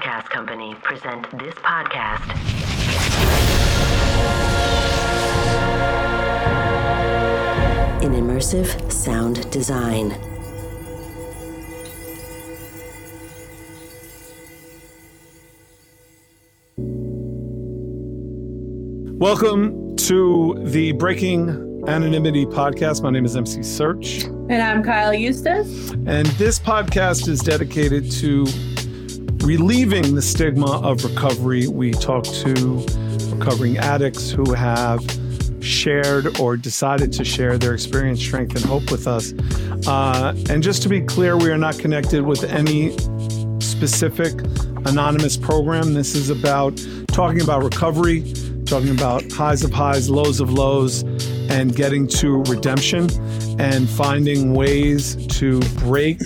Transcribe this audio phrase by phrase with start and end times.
[0.00, 2.24] Podcast Company present this podcast.
[8.02, 10.08] In immersive sound design.
[19.18, 23.02] Welcome to the Breaking Anonymity podcast.
[23.02, 24.24] My name is MC Serch.
[24.48, 25.90] And I'm Kyle Eustice.
[25.90, 28.46] And this podcast is dedicated to
[29.42, 31.66] relieving the stigma of recovery.
[31.66, 32.86] We talk to
[33.34, 35.00] recovering addicts who have
[35.60, 39.32] shared or decided to share their experience, strength, and hope with us.
[39.86, 42.96] Uh, and just to be clear, we are not connected with any
[43.60, 44.40] specific
[44.86, 45.94] anonymous program.
[45.94, 46.76] This is about
[47.08, 48.32] talking about recovery,
[48.64, 51.02] talking about highs of highs, lows of lows,
[51.50, 53.08] and getting to redemption
[53.60, 56.18] and finding ways to break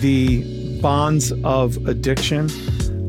[0.00, 2.48] the bonds of addiction.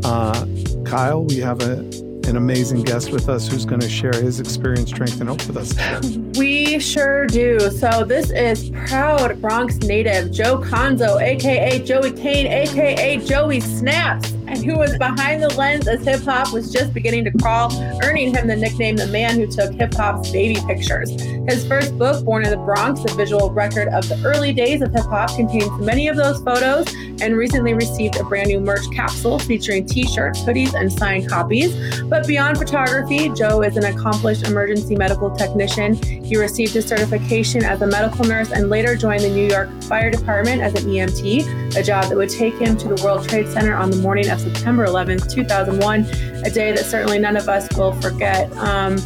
[0.04, 0.46] Uh,
[0.86, 1.80] Kyle, we have a,
[2.28, 5.58] an amazing guest with us who's going to share his experience, strength, and hope with
[5.58, 6.18] us.
[6.38, 7.60] We sure do.
[7.72, 14.66] So, this is proud Bronx native Joe Conzo, aka Joey Kane, aka Joey Snaps and
[14.66, 17.72] who was behind the lens as hip hop was just beginning to crawl,
[18.04, 21.12] earning him the nickname the man who took hip hop's baby pictures.
[21.50, 24.92] His first book, Born in the Bronx, a visual record of the early days of
[24.92, 26.88] hip hop, contains many of those photos
[27.22, 31.76] and recently received a brand new merch capsule featuring t shirts, hoodies, and signed copies.
[32.04, 35.96] But beyond photography, Joe is an accomplished emergency medical technician.
[36.24, 40.12] He received his certification as a medical nurse and later joined the New York Fire
[40.12, 43.74] Department as an EMT, a job that would take him to the World Trade Center
[43.74, 46.02] on the morning of September 11th, 2001,
[46.46, 48.56] a day that certainly none of us will forget.
[48.58, 48.98] Um,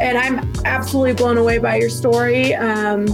[0.00, 2.54] and I'm absolutely blown away by your story.
[2.54, 3.06] Um,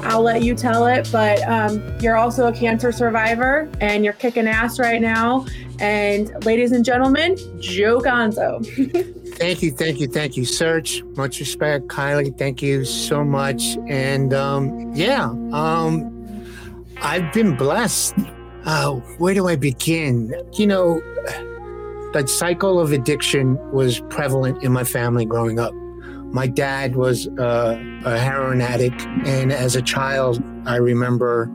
[0.00, 4.48] I'll let you tell it, but um, you're also a cancer survivor and you're kicking
[4.48, 5.46] ass right now.
[5.78, 8.64] And ladies and gentlemen, Joe Conzo.
[9.36, 11.04] thank you, thank you, thank you, Serch.
[11.16, 12.36] Much respect, Kylie.
[12.36, 13.76] Thank you so much.
[13.88, 16.46] And um, yeah, um,
[17.02, 18.14] I've been blessed
[18.64, 20.34] uh, where do I begin?
[20.54, 21.00] You know,
[22.12, 25.72] that cycle of addiction was prevalent in my family growing up.
[26.32, 31.50] My dad was uh, a heroin addict, and as a child, I remember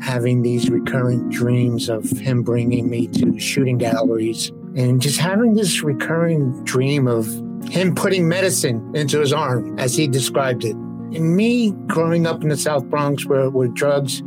[0.00, 5.82] having these recurrent dreams of him bringing me to shooting galleries and just having this
[5.82, 7.26] recurring dream of
[7.70, 10.74] him putting medicine into his arm, as he described it.
[10.74, 14.18] And me growing up in the South Bronx, where, where drugs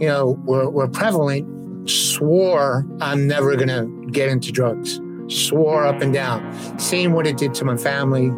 [0.00, 5.00] you know, were, were prevalent, swore I'm never going to get into drugs.
[5.28, 6.78] Swore up and down.
[6.78, 8.30] Seeing what it did to my family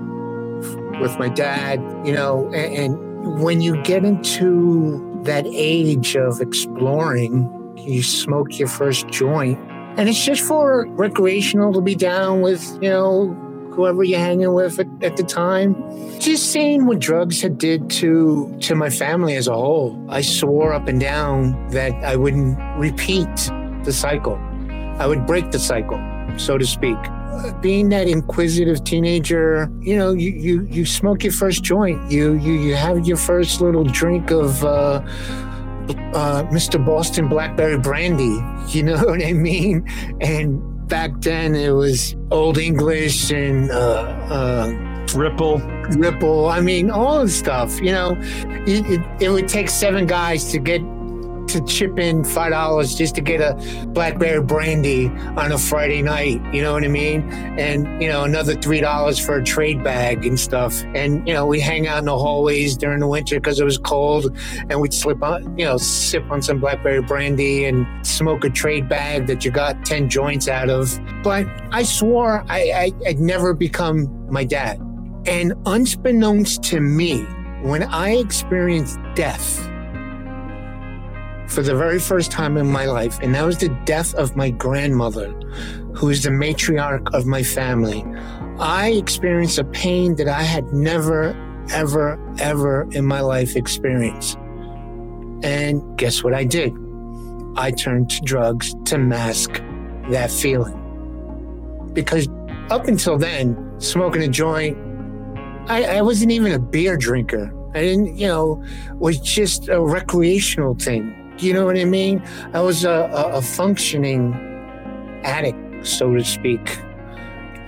[1.01, 7.75] with my dad, you know, and, and when you get into that age of exploring,
[7.77, 9.59] you smoke your first joint,
[9.99, 13.35] and it's just for recreational to be down with, you know,
[13.77, 15.75] whoever you're hanging with at, at, the time.
[16.19, 20.03] Just seeing what drugs had did to to my family as a whole.
[20.09, 23.29] I swore up and down that I wouldn't repeat
[23.85, 24.39] the cycle.
[24.99, 26.01] I would break the cycle,
[26.39, 26.97] so to speak.
[27.61, 32.53] Being that inquisitive teenager, you know, you, you, you smoke your first joint, you, you,
[32.53, 35.03] you have your first little drink of uh,
[36.15, 36.85] uh, Mr.
[36.85, 39.87] Boston Blackberry Brandy, you know what I mean?
[40.21, 45.59] And back then it was Old English and uh, uh, Ripple.
[45.97, 46.49] Ripple.
[46.49, 47.81] I mean, all the stuff.
[47.81, 48.17] You know,
[48.67, 50.83] it, it, it, would take seven guys to get
[51.57, 53.55] to chip in five dollars just to get a
[53.89, 56.41] blackberry brandy on a Friday night.
[56.53, 57.23] You know what I mean?
[57.59, 60.83] And you know another three dollars for a trey bag and stuff.
[60.95, 63.79] And you know we hang out in the hallways during the winter because it was
[63.79, 64.37] cold,
[64.69, 68.81] and we'd slip on, you know, sip on some blackberry brandy and smoke a trey
[68.81, 70.99] bag that you got ten joints out of.
[71.23, 74.81] But I swore I, I I'd never become my dad.
[75.27, 77.23] And unbeknownst to me,
[77.63, 79.69] when I experienced death
[81.49, 84.51] for the very first time in my life, and that was the death of my
[84.51, 85.33] grandmother,
[85.95, 88.05] who is the matriarch of my family.
[88.59, 91.37] I experienced a pain that I had never,
[91.71, 94.39] ever, ever in my life experienced.
[95.43, 96.73] And guess what I did?
[97.57, 99.63] I turned to drugs to mask
[100.11, 100.83] that feeling.
[101.93, 102.29] because
[102.71, 104.77] up until then, smoking a joint,
[105.69, 107.53] I, I wasn't even a beer drinker.
[107.75, 108.63] I didn't, you know,
[108.95, 111.15] was just a recreational thing.
[111.39, 112.23] You know what I mean?
[112.55, 114.35] I was a, a, a functioning
[115.23, 116.79] addict, so to speak.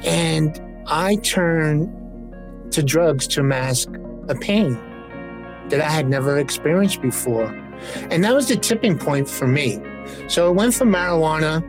[0.05, 1.93] And I turned
[2.73, 3.91] to drugs to mask
[4.29, 4.75] a pain
[5.69, 7.47] that I had never experienced before.
[8.11, 9.81] And that was the tipping point for me.
[10.29, 11.63] So it went from marijuana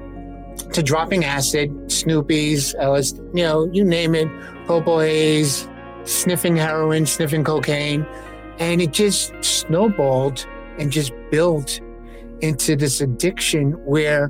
[0.73, 4.27] to dropping acid, Snoopies, LSD, you know, you name it,
[4.65, 5.67] Popo Haze,
[6.03, 8.05] sniffing heroin, sniffing cocaine.
[8.59, 10.45] And it just snowballed
[10.77, 11.79] and just built
[12.41, 14.27] into this addiction where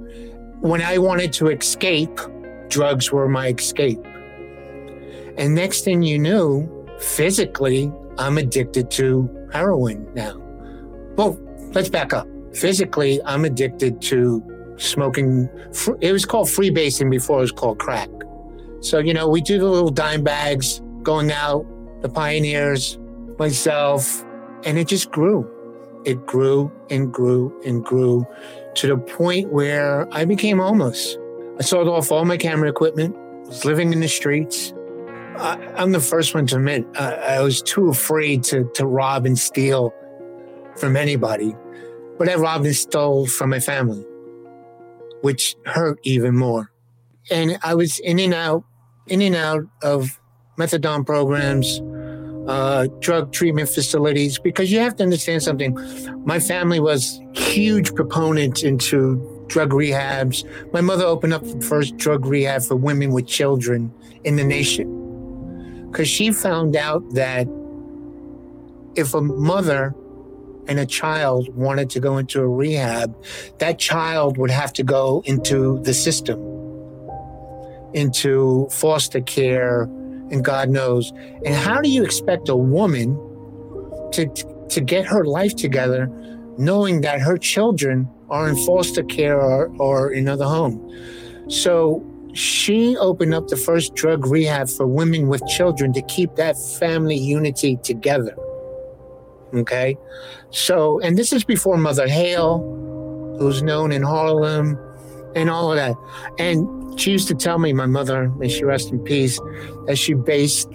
[0.61, 2.19] when I wanted to escape,
[2.67, 4.03] drugs were my escape.
[5.37, 10.37] And next thing you knew, physically, I'm addicted to heroin now.
[11.15, 11.39] Well,
[11.73, 12.27] let's back up.
[12.53, 14.43] Physically, I'm addicted to
[14.77, 15.49] smoking.
[16.01, 18.09] It was called freebasing before it was called crack.
[18.81, 21.65] So, you know, we do the little dime bags going out,
[22.01, 22.97] the pioneers,
[23.37, 24.25] myself,
[24.65, 25.49] and it just grew.
[26.05, 28.25] It grew and grew and grew
[28.75, 31.17] to the point where I became homeless.
[31.59, 33.15] I sold off all my camera equipment,
[33.45, 34.73] was living in the streets.
[35.37, 39.25] I, am the first one to admit uh, I was too afraid to, to rob
[39.25, 39.93] and steal
[40.77, 41.55] from anybody,
[42.17, 44.05] but I robbed and stole from my family,
[45.21, 46.71] which hurt even more.
[47.29, 48.63] And I was in and out,
[49.07, 50.19] in and out of
[50.57, 51.81] methadone programs,
[52.49, 55.77] uh, drug treatment facilities, because you have to understand something.
[56.25, 60.43] My family was huge proponents into drug rehabs.
[60.73, 63.93] My mother opened up the first drug rehab for women with children
[64.23, 67.47] in the nation because she found out that
[68.95, 69.93] if a mother
[70.67, 73.15] and a child wanted to go into a rehab,
[73.59, 76.39] that child would have to go into the system,
[77.93, 79.87] into foster care,
[80.31, 81.11] and God knows.
[81.45, 83.15] And how do you expect a woman
[84.13, 84.27] to,
[84.69, 86.07] to get her life together
[86.57, 90.79] knowing that her children are in foster care or, or in another home?
[91.49, 96.57] So she opened up the first drug rehab for women with children to keep that
[96.79, 98.35] family unity together.
[99.53, 99.97] Okay.
[100.51, 102.59] So, and this is before Mother Hale,
[103.39, 104.77] who's known in Harlem
[105.35, 105.95] and all of that.
[106.37, 109.39] And she used to tell me, my mother, may she rest in peace,
[109.87, 110.69] that she based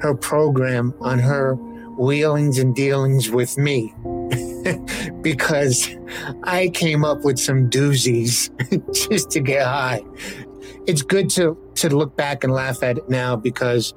[0.00, 1.54] her program on her
[1.98, 3.94] wheelings and dealings with me.
[5.22, 5.88] because
[6.44, 8.50] I came up with some doozies
[9.08, 10.02] just to get high
[10.88, 13.94] it's good to to look back and laugh at it now because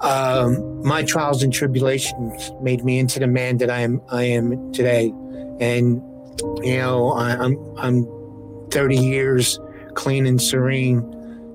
[0.00, 4.72] um, my trials and tribulations made me into the man that I am I am
[4.72, 5.14] today,
[5.60, 6.02] and
[6.64, 8.06] you know I, I'm I'm
[8.70, 9.58] 30 years
[9.96, 11.02] clean and serene.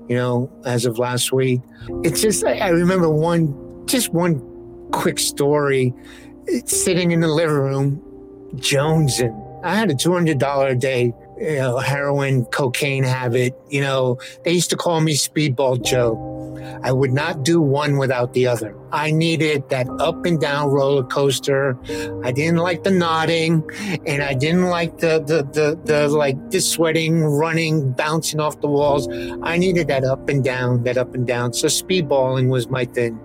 [0.08, 1.60] You know, as of last week,
[2.04, 4.40] it's just I remember one just one
[4.92, 5.94] quick story.
[6.66, 8.02] Sitting in the living room,
[8.56, 9.32] Jones and
[9.64, 13.58] I had a $200 a day you know, heroin, cocaine habit.
[13.68, 16.31] You know, they used to call me Speedball Joe.
[16.82, 18.76] I would not do one without the other.
[18.92, 21.78] I needed that up and down roller coaster.
[22.24, 23.68] I didn't like the nodding
[24.06, 28.68] and I didn't like the, the, the, the like the sweating, running, bouncing off the
[28.68, 29.08] walls.
[29.42, 31.52] I needed that up and down, that up and down.
[31.52, 33.18] So speedballing was my thing.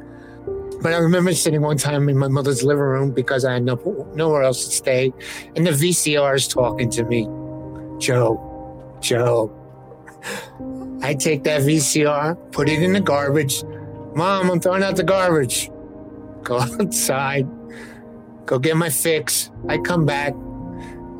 [0.81, 3.75] But I remember sitting one time in my mother's living room because I had no,
[4.13, 5.11] nowhere else to stay,
[5.55, 7.23] and the VCR is talking to me.
[7.99, 9.51] Joe, Joe.
[11.01, 13.63] I take that VCR, put it in the garbage.
[14.15, 15.69] Mom, I'm throwing out the garbage.
[16.43, 17.47] Go outside,
[18.45, 19.51] go get my fix.
[19.67, 20.33] I come back,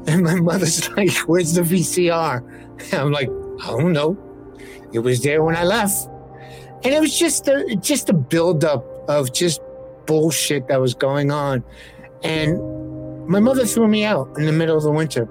[0.07, 2.43] and my mother's like, Where's the VCR?
[2.91, 3.29] And I'm like,
[3.63, 4.17] I don't know.
[4.93, 6.09] It was there when I left.
[6.83, 9.61] And it was just a just a buildup of just
[10.05, 11.63] bullshit that was going on.
[12.23, 15.27] And my mother threw me out in the middle of the winter.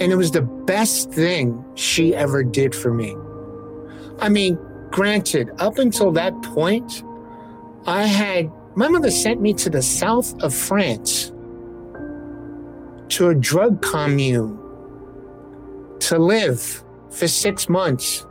[0.00, 3.16] And it was the best thing she ever did for me.
[4.20, 4.58] I mean,
[4.90, 7.02] granted, up until that point,
[7.86, 11.32] I had my mother sent me to the south of France
[13.10, 14.58] to a drug commune
[16.00, 18.26] to live for six months.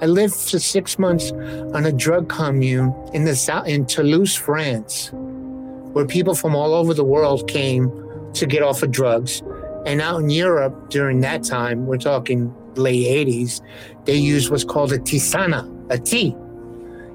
[0.00, 5.10] I lived for six months on a drug commune in the south in Toulouse, France,
[5.12, 7.90] where people from all over the world came
[8.34, 9.42] to get off of drugs
[9.86, 13.60] and out in Europe during that time, we're talking late 80s,
[14.04, 16.34] they used what's called a tisana, a tea.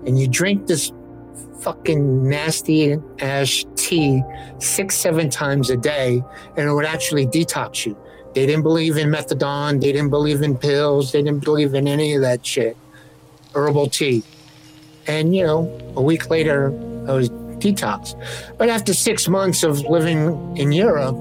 [0.06, 0.92] And you drink this
[1.60, 4.22] fucking nasty ash tea
[4.60, 6.24] six, seven times a day,
[6.58, 7.98] and it would actually detox you.
[8.34, 12.16] They didn't believe in methadone, they didn't believe in pills, they didn't believe in any
[12.16, 12.76] of that shit.
[13.56, 14.24] herbal tea.
[15.08, 16.68] And, you know, a week later,
[17.08, 18.16] I was detoxed.
[18.58, 21.16] But after six months of living in Europe,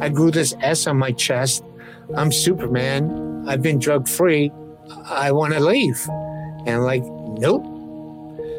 [0.00, 1.64] I grew this S on my chest.
[2.14, 3.44] I'm Superman.
[3.48, 4.52] I've been drug free.
[5.04, 6.06] I want to leave.
[6.66, 7.02] And I'm like,
[7.38, 7.64] nope.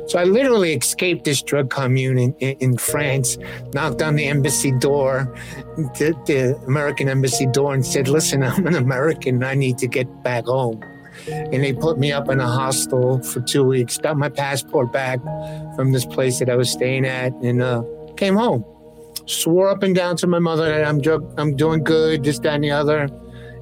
[0.08, 3.38] So I literally escaped this drug commune in, in, in France,
[3.74, 5.36] knocked on the embassy door,
[5.76, 9.44] the, the American embassy door, and said, listen, I'm an American.
[9.44, 10.82] I need to get back home.
[11.28, 15.20] And they put me up in a hostel for two weeks, got my passport back
[15.76, 17.84] from this place that I was staying at, and uh,
[18.16, 18.64] came home.
[19.28, 21.02] Swore up and down to my mother that I'm,
[21.38, 23.10] I'm doing good, this, that, and the other.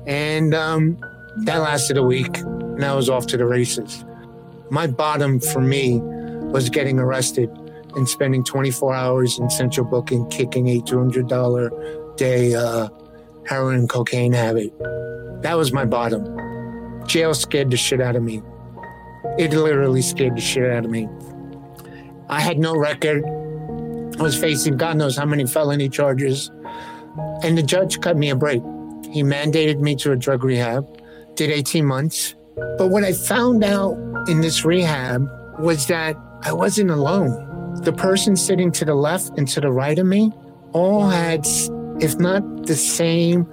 [0.08, 0.98] And um,
[1.44, 4.06] that lasted a week, and I was off to the races.
[4.70, 7.50] My bottom for me was getting arrested
[7.96, 12.90] and spending 24 hours in central booking, kicking a $200 day uh,
[13.48, 14.72] heroin cocaine habit.
[15.42, 16.24] That was my bottom.
[17.08, 18.42] Jail scared the shit out of me.
[19.38, 21.08] It literally scared the shit out of me.
[22.30, 23.24] I had no record.
[24.20, 26.52] Was facing God knows how many felony charges.
[27.44, 28.62] And the judge cut me a break.
[29.12, 30.86] He mandated me to a drug rehab,
[31.36, 32.36] did 18 months.
[32.78, 35.28] But what I found out in this rehab
[35.60, 37.82] was that I wasn't alone.
[37.82, 40.32] The person sitting to the left and to the right of me
[40.72, 41.46] all had,
[42.00, 43.48] if not the same,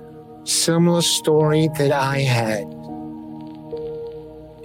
[0.44, 2.62] similar story that I had.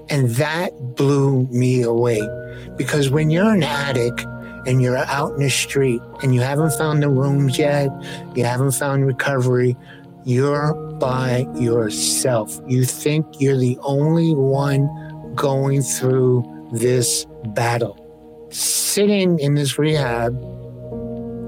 [0.10, 2.22] And that blew me away
[2.78, 4.26] because when you're an addict
[4.66, 7.90] and you're out in the street and you haven't found the rooms yet,
[8.36, 9.78] you haven't found recovery,
[10.26, 12.60] you're by yourself.
[12.68, 14.90] You think you're the only one
[15.36, 18.04] going through this battle.
[18.50, 20.34] Sitting in this rehab,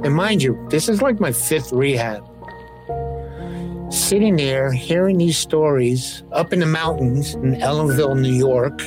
[0.04, 2.24] and mind you, this is like my fifth rehab
[3.92, 8.82] sitting there hearing these stories up in the mountains in Ellenville, New York,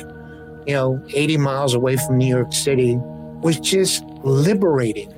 [0.65, 2.97] you know, 80 miles away from New York City,
[3.43, 5.13] was just liberating.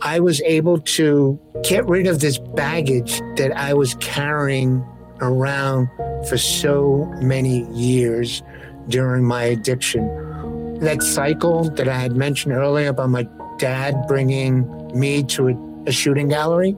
[0.00, 4.84] I was able to get rid of this baggage that I was carrying
[5.20, 5.88] around
[6.28, 8.42] for so many years
[8.88, 10.08] during my addiction.
[10.80, 13.28] That cycle that I had mentioned earlier about my
[13.58, 14.66] dad bringing
[14.98, 16.76] me to a, a shooting gallery,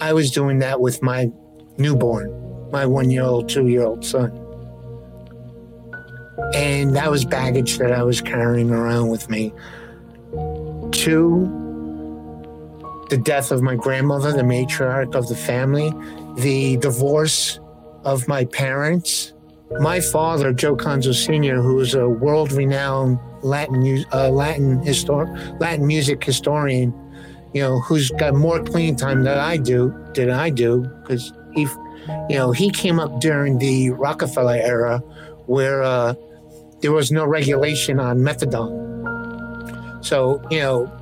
[0.00, 1.30] I was doing that with my
[1.76, 4.40] newborn, my one year old, two year old son.
[6.54, 9.52] And that was baggage that I was carrying around with me.
[11.04, 11.44] Two,
[13.10, 15.92] the death of my grandmother, the matriarch of the family,
[16.36, 17.60] the divorce
[18.04, 19.34] of my parents.
[19.80, 25.86] My father, Joe Conzo Sr., who is a world renowned Latin, uh, Latin, histor- Latin
[25.86, 26.94] music historian,
[27.52, 31.68] you know, who's got more clean time than I do, than I do, because he,
[32.30, 35.00] you know, he came up during the Rockefeller era
[35.44, 36.14] where uh,
[36.80, 38.84] there was no regulation on methadone.
[40.04, 40.92] So, you know,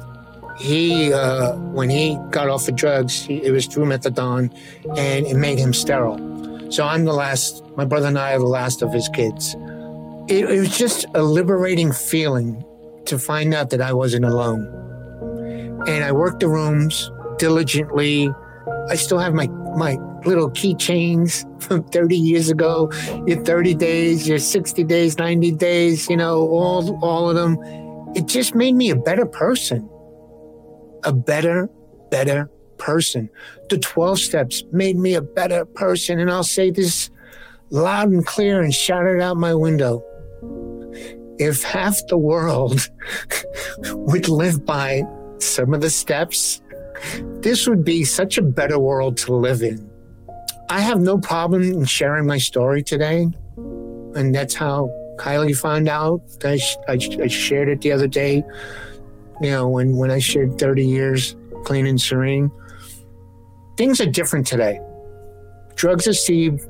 [0.57, 4.55] he, uh, when he got off the drugs, he, it was through methadone
[4.97, 6.71] and it made him sterile.
[6.71, 9.57] So I'm the last, my brother and I are the last of his kids.
[10.29, 12.65] It, it was just a liberating feeling
[13.07, 14.69] to find out that I wasn't alone.
[15.89, 18.33] And I worked the rooms diligently.
[18.89, 22.91] I still have my, my little keychains from 30 years ago.
[23.27, 27.59] Your 30 days, your 60 days, 90 days, you know, all all of them.
[28.15, 29.89] It just made me a better person.
[31.05, 31.69] A better,
[32.11, 33.31] better person.
[33.71, 36.21] The 12 steps made me a better person.
[36.21, 37.11] And I'll say this
[37.71, 40.05] loud and clear and shout it out my window.
[41.39, 42.91] If half the world
[43.79, 45.03] would live by
[45.39, 46.61] some of the steps,
[47.41, 49.91] this would be such a better world to live in.
[50.69, 53.29] I have no problem in sharing my story today.
[54.15, 56.23] And that's how Kylie found out.
[56.45, 58.45] I, I, I shared it the other day,
[59.41, 62.51] you know, when, when I shared 30 years clean and serene.
[63.77, 64.81] Things are different today.
[65.75, 66.61] Drugs are seen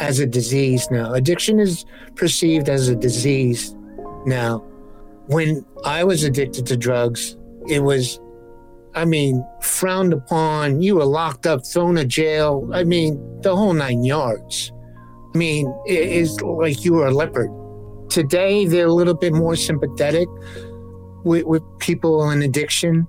[0.00, 1.14] as a disease now.
[1.14, 3.74] Addiction is perceived as a disease
[4.26, 4.58] now.
[5.26, 7.36] When I was addicted to drugs,
[7.68, 8.20] it was
[8.96, 10.80] I mean, frowned upon.
[10.80, 12.68] You were locked up, thrown in jail.
[12.72, 14.72] I mean, the whole nine yards.
[15.34, 17.50] I mean, it's like you were a leopard.
[18.16, 20.26] Today, they're a little bit more sympathetic
[21.22, 23.06] with, with people in addiction,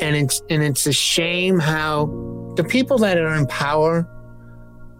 [0.00, 2.06] and it's and it's a shame how
[2.54, 4.08] the people that are in power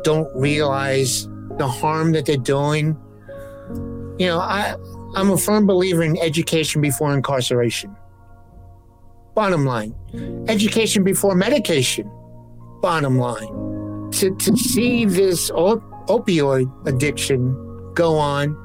[0.02, 2.96] don't realize the harm that they're doing.
[4.18, 4.74] You know, I
[5.14, 7.94] I'm a firm believer in education before incarceration.
[9.36, 9.94] Bottom line,
[10.48, 12.10] education before medication.
[12.82, 17.54] Bottom line, to, to see this op- opioid addiction
[17.94, 18.64] go on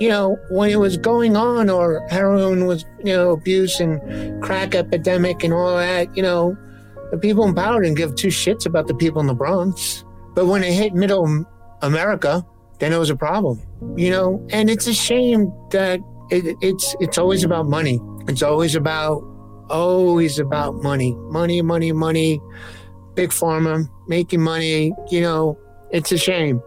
[0.00, 4.74] You know, when it was going on, or heroin was, you know, abuse and crack
[4.74, 6.56] epidemic and all that, you know,
[7.10, 10.04] the people in power didn't give two shits about the people in the Bronx.
[10.34, 11.46] But when it hit middle
[11.82, 12.44] America,
[12.78, 13.62] then it was a problem,
[13.96, 14.46] you know?
[14.50, 16.00] And it's a shame that
[16.30, 18.00] it, it's, it's always about money.
[18.28, 19.22] It's always about,
[19.70, 22.40] always about money, money, money, money,
[23.14, 25.58] big pharma, making money, you know,
[25.90, 26.60] it's a shame.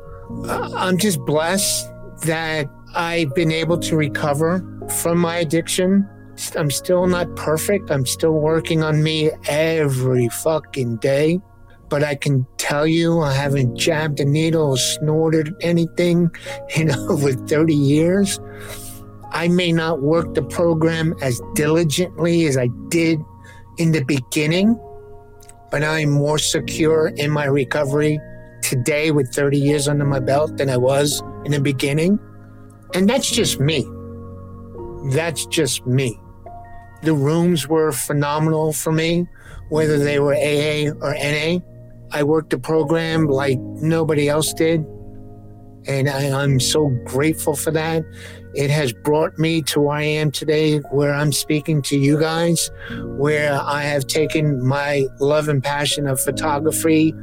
[0.45, 1.87] Uh, I'm just blessed
[2.25, 6.07] that I've been able to recover from my addiction
[6.55, 7.91] I'm still not perfect.
[7.91, 11.39] I'm still working on me every fucking day.
[11.89, 16.29] But I can tell you, I haven't jabbed a needle or snorted anything
[16.75, 18.39] in over 30 years.
[19.31, 23.19] I may not work the program as diligently as I did
[23.77, 24.79] in the beginning,
[25.71, 28.19] but I'm more secure in my recovery
[28.63, 32.19] today with 30 years under my belt than I was in the beginning.
[32.93, 33.87] And that's just me.
[35.11, 36.19] That's just me.
[37.03, 39.27] The rooms were phenomenal for me,
[39.69, 41.59] whether they were AA or NA.
[42.11, 44.85] I worked the program like nobody else did.
[45.87, 48.03] And I, am so grateful for that.
[48.53, 52.69] It has brought me to where I am today, where I'm speaking to you guys,
[53.17, 57.13] where I have taken my love and passion of photography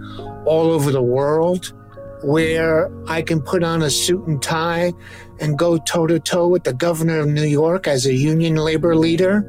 [0.46, 1.74] all over the world,
[2.22, 4.92] where I can put on a suit and tie
[5.40, 8.96] and go toe to toe with the governor of New York as a union labor
[8.96, 9.42] leader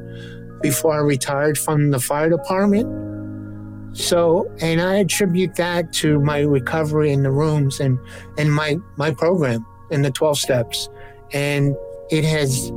[0.62, 3.96] before I retired from the fire department.
[3.96, 7.98] So, and I attribute that to my recovery in the rooms and,
[8.36, 10.88] and my, my program in the 12 steps.
[11.32, 11.74] And
[12.10, 12.70] it has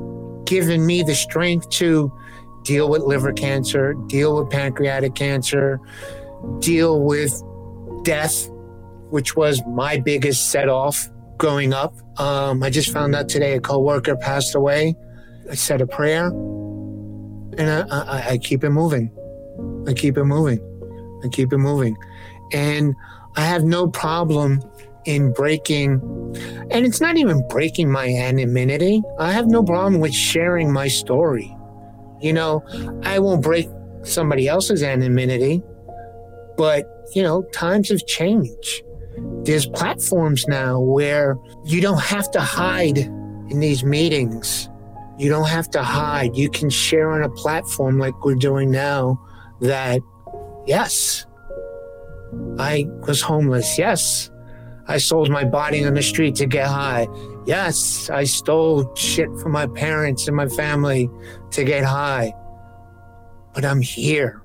[0.46, 2.12] given me the strength to
[2.64, 5.80] deal with liver cancer, deal with pancreatic cancer,
[6.60, 7.42] deal with
[8.04, 8.50] death,
[9.10, 11.10] which was my biggest set off
[11.42, 11.96] growing up.
[12.20, 14.96] Um, I just found out today a coworker passed away.
[15.50, 19.12] I said a prayer and I, I, I keep it moving.
[19.88, 20.60] I keep it moving.
[21.26, 21.98] I keep it moving.
[22.54, 22.94] And
[23.38, 24.62] I have no problem
[25.06, 25.94] in breaking,
[26.70, 29.02] and it's not even breaking my anonymity.
[29.18, 31.58] I have no problem with sharing my story.
[32.20, 32.64] You know,
[33.02, 33.68] I won't break
[34.04, 35.64] somebody else's anonymity,
[36.56, 38.84] but, you know, times have changed.
[39.44, 44.70] There's platforms now where you don't have to hide in these meetings.
[45.18, 46.36] You don't have to hide.
[46.36, 49.20] You can share on a platform like we're doing now
[49.60, 50.02] that,
[50.66, 51.26] yes,
[52.58, 53.78] I was homeless.
[53.78, 54.32] Yes,
[54.88, 57.08] I sold my body on the street to get high.
[57.46, 61.10] Yes, I stole shit from my parents and my family
[61.52, 62.34] to get high.
[63.54, 64.42] But I'm here.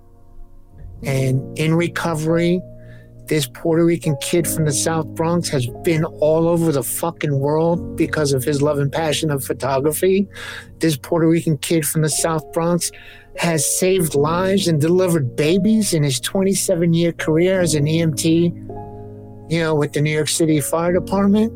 [1.02, 2.61] And in recovery,
[3.28, 7.96] this Puerto Rican kid from the South Bronx has been all over the fucking world
[7.96, 10.28] because of his love and passion of photography.
[10.78, 12.92] This Puerto Rican kid from the South Bronx
[13.36, 19.60] has saved lives and delivered babies in his 27 year career as an EMT, you
[19.60, 21.52] know, with the New York City Fire Department.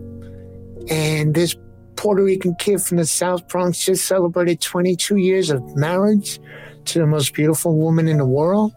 [0.90, 1.56] And this
[1.94, 6.40] Puerto Rican kid from the South Bronx just celebrated 22 years of marriage
[6.86, 8.72] to the most beautiful woman in the world.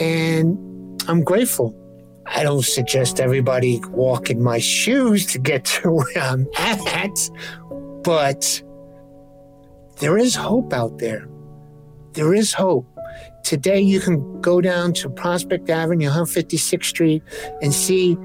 [0.00, 1.78] And I'm grateful.
[2.26, 7.30] I don't suggest everybody walk in my shoes to get to where I'm at,
[8.02, 8.62] but
[9.98, 11.28] there is hope out there.
[12.12, 12.86] There is hope.
[13.42, 17.22] Today, you can go down to Prospect Avenue, 156th Street,
[17.60, 18.16] and see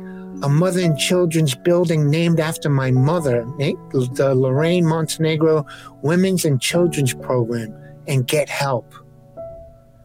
[0.41, 5.65] a mother and children's building named after my mother, the Lorraine Montenegro
[6.01, 7.75] Women's and Children's Program,
[8.07, 8.93] and get help.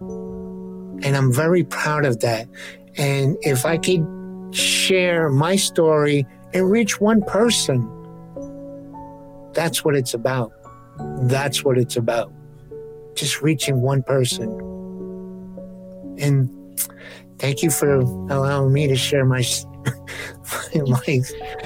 [0.00, 2.48] And I'm very proud of that.
[2.96, 4.06] And if I could
[4.54, 7.90] share my story and reach one person,
[9.52, 10.52] that's what it's about.
[11.22, 12.32] That's what it's about.
[13.14, 14.48] Just reaching one person.
[16.18, 16.48] And
[17.38, 19.44] thank you for allowing me to share my
[20.74, 21.20] my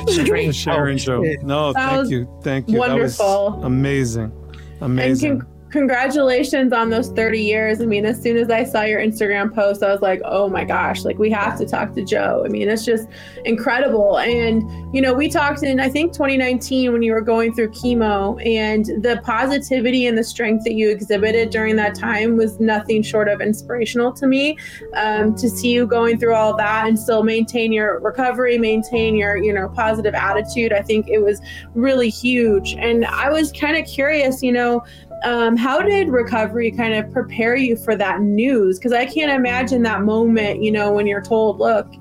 [0.06, 1.24] strange Sharon Joe.
[1.24, 2.40] Oh, no, thank you.
[2.42, 2.74] Thank you.
[2.74, 3.56] That wonderful.
[3.56, 4.32] was amazing.
[4.80, 5.42] Amazing.
[5.70, 7.81] Congratulations on those 30 years.
[7.81, 10.64] I mean, as soon as I saw your Instagram post, I was like, oh my
[10.64, 12.42] gosh, like we have to talk to Joe.
[12.44, 13.07] I mean, it's just
[13.44, 14.18] incredible.
[14.18, 14.62] And,
[14.94, 18.87] you know, we talked in, I think, 2019 when you were going through chemo, and
[19.02, 23.40] the positivity and the strength that you exhibited during that time was nothing short of
[23.40, 24.57] inspirational to me.
[24.94, 29.37] Um, to see you going through all that and still maintain your recovery, maintain your,
[29.37, 31.40] you know, positive attitude, I think it was
[31.74, 32.74] really huge.
[32.78, 34.83] And I was kind of curious, you know,
[35.24, 38.78] um, how did recovery kind of prepare you for that news?
[38.78, 41.92] Because I can't imagine that moment, you know, when you're told, look,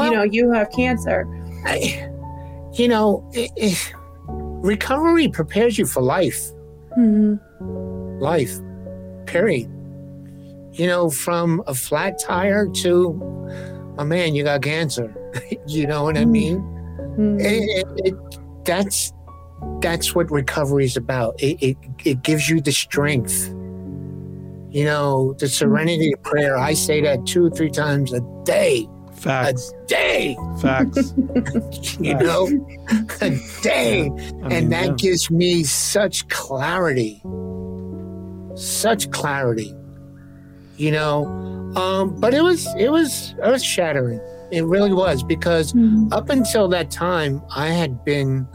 [0.00, 1.26] you know, you have cancer.
[1.64, 2.08] I,
[2.74, 3.92] you know, it, it,
[4.28, 6.40] recovery prepares you for life.
[6.96, 8.20] Mm-hmm.
[8.20, 8.58] Life,
[9.26, 9.70] period.
[10.72, 15.12] You know, from a flat tire to, oh man, you got cancer.
[15.66, 16.58] you know what I mean?
[17.16, 17.38] Mm-hmm.
[18.04, 18.14] It,
[18.64, 19.12] that's
[19.80, 21.40] that's what recovery is about.
[21.40, 23.48] It, it it gives you the strength.
[24.70, 26.56] You know, the serenity of prayer.
[26.56, 28.86] I say that two or three times a day.
[29.14, 29.72] Facts.
[29.72, 30.36] A day.
[30.60, 31.14] Facts.
[32.00, 32.46] you know,
[33.20, 34.04] a day.
[34.04, 34.94] I mean, and that yeah.
[34.96, 37.22] gives me such clarity.
[38.54, 39.74] Such clarity.
[40.76, 41.26] You know.
[41.76, 44.20] Um, but it was it was earth shattering.
[44.50, 45.74] It really was because
[46.12, 48.46] up until that time I had been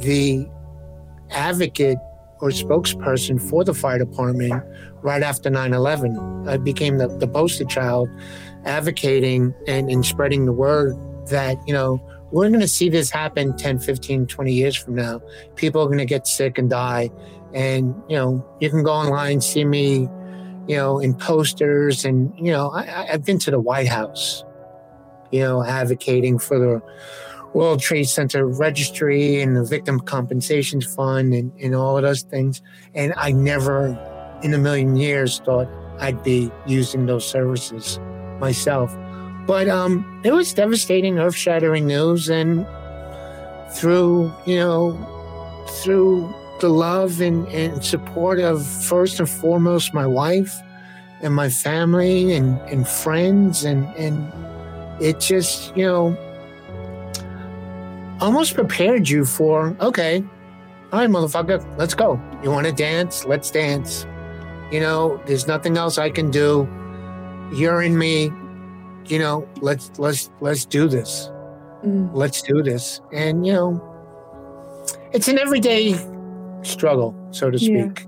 [0.00, 0.46] the
[1.30, 1.98] advocate
[2.40, 4.62] or spokesperson for the fire department
[5.02, 8.08] right after 9-11 i became the, the poster child
[8.64, 10.94] advocating and, and spreading the word
[11.28, 12.00] that you know
[12.32, 15.20] we're going to see this happen 10 15 20 years from now.
[15.56, 17.10] People are going to get sick and die.
[17.52, 20.08] And you know you can go online see me
[20.68, 24.44] you know in posters and you know I- i've been to the white house
[25.32, 26.82] you know advocating for the
[27.54, 32.62] World Trade Center Registry and the Victim Compensation Fund and, and all of those things.
[32.94, 33.88] And I never
[34.42, 37.98] in a million years thought I'd be using those services
[38.38, 38.96] myself.
[39.46, 42.30] But um, it was devastating, earth shattering news.
[42.30, 42.66] And
[43.72, 50.60] through, you know, through the love and, and support of first and foremost my wife
[51.22, 54.32] and my family and, and friends and, and
[55.02, 56.16] it just, you know,
[58.20, 60.24] almost prepared you for, okay,
[60.92, 62.20] all right, motherfucker, let's go.
[62.42, 63.24] You want to dance?
[63.24, 64.06] Let's dance.
[64.72, 66.68] You know, there's nothing else I can do.
[67.52, 68.30] You're in me.
[69.06, 71.30] You know, let's let's let's do this.
[71.84, 72.10] Mm.
[72.12, 73.00] Let's do this.
[73.12, 75.94] And you know, it's an everyday
[76.62, 77.70] struggle, so to speak.
[77.70, 77.84] Yeah.
[77.92, 78.06] speak.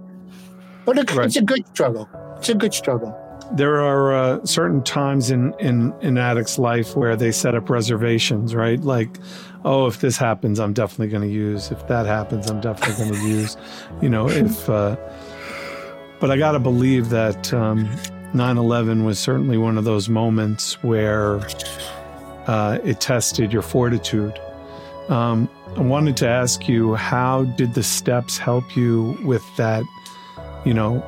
[0.84, 1.26] But it, Right.
[1.26, 2.08] it's a good struggle.
[2.38, 3.16] It's a good struggle.
[3.54, 8.54] There are uh, certain times in, in in addicts life where they set up reservations
[8.54, 8.80] right?
[8.80, 9.18] Like
[9.64, 11.70] oh if this happens i'm definitely going to use.
[11.70, 13.56] If that happens i'm definitely going to use.
[14.00, 14.96] You know if uh,
[16.20, 17.86] but i got to believe that um,
[18.32, 21.40] 9-11 was certainly one of those moments where
[22.46, 24.38] uh, it tested your fortitude.
[25.08, 29.84] Um, i wanted to ask you how did the steps help you with that
[30.64, 31.02] you know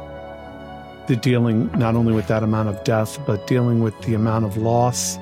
[1.06, 4.56] the dealing not only with that amount of death, but dealing with the amount of
[4.56, 5.18] loss,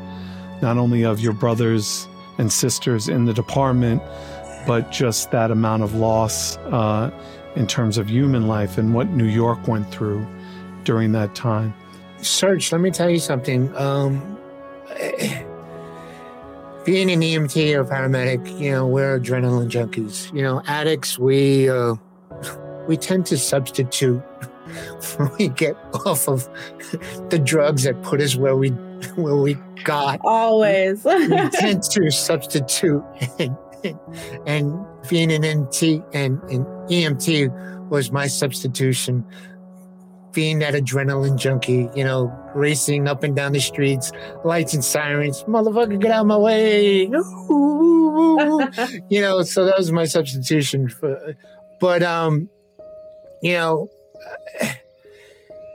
[0.60, 2.06] not only of your brothers
[2.38, 4.02] and sisters in the department,
[4.66, 7.10] but just that amount of loss uh,
[7.56, 10.26] in terms of human life and what New York went through
[10.84, 11.74] during that time.
[12.18, 13.74] Serch, let me tell you something.
[13.76, 14.38] Um,
[16.84, 20.32] being an EMT or paramedic, you know, we're adrenaline junkies.
[20.32, 21.94] You know, addicts, we uh,
[22.86, 24.22] we tend to substitute
[25.16, 26.48] when we get off of
[27.30, 28.70] the drugs that put us where we
[29.16, 29.54] where we
[29.84, 30.20] got.
[30.24, 31.04] Always.
[31.04, 33.04] We tend to substitute,
[33.38, 33.56] and,
[34.46, 39.24] and being an NT and an EMT was my substitution
[40.32, 44.10] being that adrenaline junkie, you know, racing up and down the streets,
[44.44, 47.02] lights and sirens, motherfucker, get out of my way.
[49.10, 51.36] you know, so that was my substitution for
[51.80, 52.48] but um,
[53.42, 53.88] you know,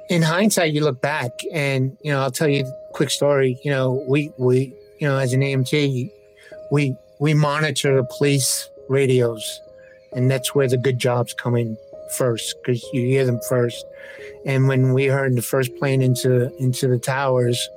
[0.10, 3.60] in hindsight you look back and you know, I'll tell you a quick story.
[3.64, 6.12] You know, we we you know, as an EMT,
[6.72, 9.62] we we monitor the police radios
[10.14, 11.78] and that's where the good jobs come in
[12.16, 13.86] first because you hear them first.
[14.46, 17.70] And when we heard the first plane into into the towers,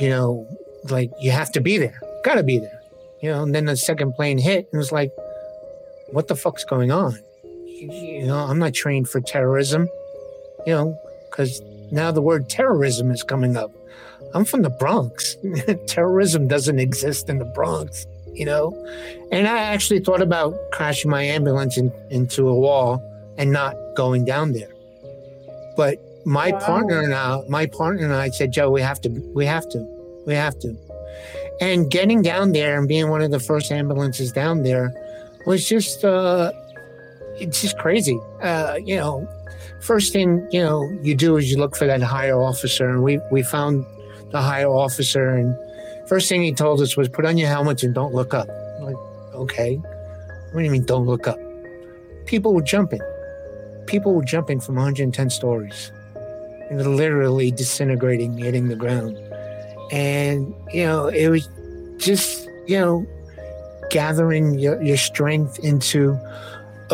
[0.00, 0.46] you know,
[0.90, 2.80] like you have to be there, gotta be there,
[3.22, 3.42] you know.
[3.42, 5.12] And then the second plane hit, and it was like,
[6.10, 7.18] what the fuck's going on?
[7.74, 9.88] You know, I'm not trained for terrorism,
[10.66, 11.60] you know, because
[11.90, 13.72] now the word terrorism is coming up.
[14.32, 15.36] I'm from the Bronx.
[15.86, 18.74] terrorism doesn't exist in the Bronx, you know?
[19.32, 23.02] And I actually thought about crashing my ambulance in, into a wall
[23.38, 24.72] and not going down there.
[25.76, 26.60] But my wow.
[26.60, 29.78] partner and I, my partner and I said, Joe, we have to, we have to,
[30.26, 30.76] we have to.
[31.60, 34.92] And getting down there and being one of the first ambulances down there
[35.46, 36.52] was just, uh,
[37.38, 38.18] it's just crazy.
[38.40, 39.28] Uh, you know,
[39.80, 43.20] first thing you know you do is you look for that higher officer, and we
[43.30, 43.84] we found
[44.30, 45.56] the higher officer, and
[46.08, 48.48] first thing he told us was put on your helmets and don't look up.
[48.78, 48.96] I'm like,
[49.34, 51.38] okay, what do you mean don't look up?
[52.26, 53.00] People were jumping.
[53.86, 55.92] People were jumping from 110 stories,
[56.70, 59.18] and literally disintegrating, hitting the ground,
[59.92, 61.48] and you know it was
[61.98, 63.06] just you know
[63.90, 66.18] gathering your, your strength into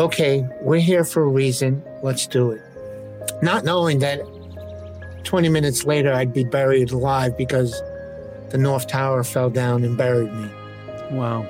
[0.01, 1.83] okay, we're here for a reason.
[2.01, 2.61] Let's do it.
[3.43, 4.19] Not knowing that
[5.23, 7.79] 20 minutes later I'd be buried alive because
[8.49, 10.49] the North Tower fell down and buried me.
[11.11, 11.47] Wow.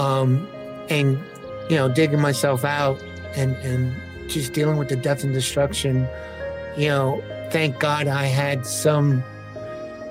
[0.00, 0.48] Um,
[0.90, 1.18] and,
[1.70, 3.00] you know, digging myself out
[3.36, 3.94] and, and
[4.28, 6.08] just dealing with the death and destruction,
[6.76, 7.22] you know,
[7.52, 9.22] thank God I had some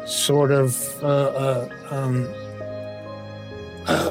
[0.06, 2.34] sort of, uh, uh, um,
[3.86, 4.10] uh,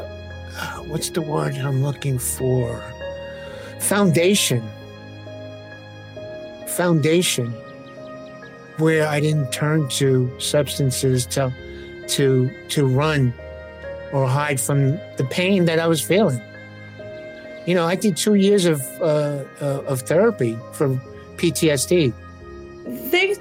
[0.86, 2.93] what's the word I'm looking for?
[3.84, 4.62] Foundation.
[6.66, 7.52] Foundation
[8.78, 11.52] where I didn't turn to substances to
[12.08, 13.32] to to run
[14.12, 16.40] or hide from the pain that I was feeling.
[17.66, 20.88] You know, I did two years of uh, uh, of therapy for
[21.36, 22.12] PTSD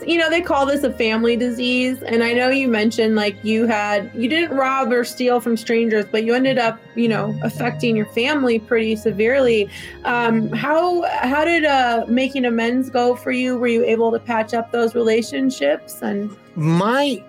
[0.07, 2.01] you know they call this a family disease.
[2.03, 6.05] And i know you mentioned like you had you didn't rob or steal from strangers
[6.11, 9.69] but you ended up you know affecting your family pretty severely.
[10.05, 13.57] Um, how how did uh, making amends go for you?
[13.57, 16.01] Were you able to patch up those relationships?
[16.01, 17.23] And my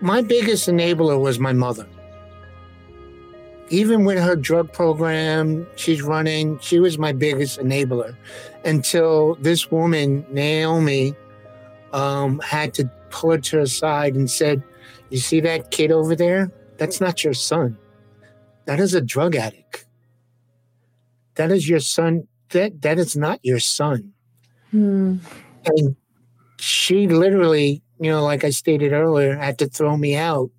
[0.00, 1.86] my biggest enabler was my mother.
[3.68, 8.14] Even with her drug program she's running she was my biggest enabler
[8.64, 11.16] until this woman naomi
[11.92, 14.62] um, had to pull her to her side and said,
[15.10, 16.50] You see that kid over there?
[16.78, 17.78] That's not your son.
[18.66, 19.86] That is a drug addict.
[21.36, 22.26] That is your son.
[22.50, 24.12] That that is not your son.
[24.70, 25.16] Hmm.
[25.64, 25.96] And
[26.58, 30.50] she literally, you know, like I stated earlier, had to throw me out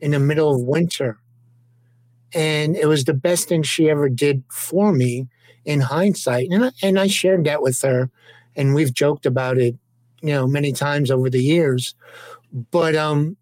[0.00, 1.18] in the middle of winter.
[2.34, 5.28] And it was the best thing she ever did for me
[5.64, 6.48] in hindsight.
[6.50, 8.10] And I, and I shared that with her,
[8.54, 9.76] and we've joked about it
[10.22, 11.94] you know, many times over the years.
[12.70, 13.36] But um,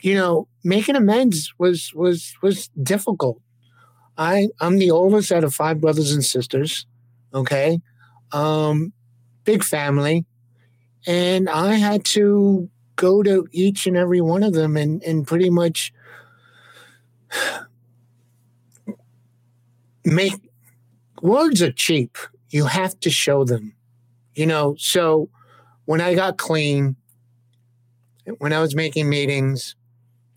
[0.00, 3.40] you know, making amends was was was difficult.
[4.16, 6.86] I I'm the oldest out of five brothers and sisters.
[7.34, 7.80] Okay,
[8.32, 8.92] um,
[9.44, 10.24] big family,
[11.06, 15.50] and I had to go to each and every one of them and and pretty
[15.50, 15.92] much
[20.04, 20.34] make
[21.22, 22.16] words are cheap.
[22.50, 23.74] You have to show them,
[24.34, 24.76] you know.
[24.78, 25.28] So
[25.88, 26.96] when I got clean,
[28.36, 29.74] when I was making meetings,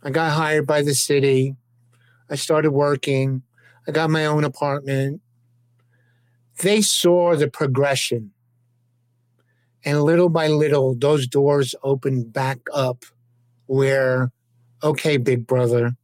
[0.02, 1.58] I got hired by the city.
[2.30, 3.44] I started working.
[3.86, 5.20] I got my own apartment.
[6.62, 8.32] They saw the progression.
[9.84, 13.04] And little by little, those doors opened back up
[13.66, 14.32] where,
[14.82, 15.98] okay, big brother,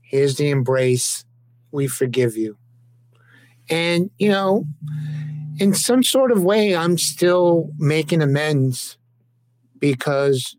[0.00, 1.24] here's the embrace.
[1.72, 2.56] We forgive you.
[3.68, 4.64] And, you know,
[5.58, 8.96] in some sort of way, I'm still making amends
[9.78, 10.56] because,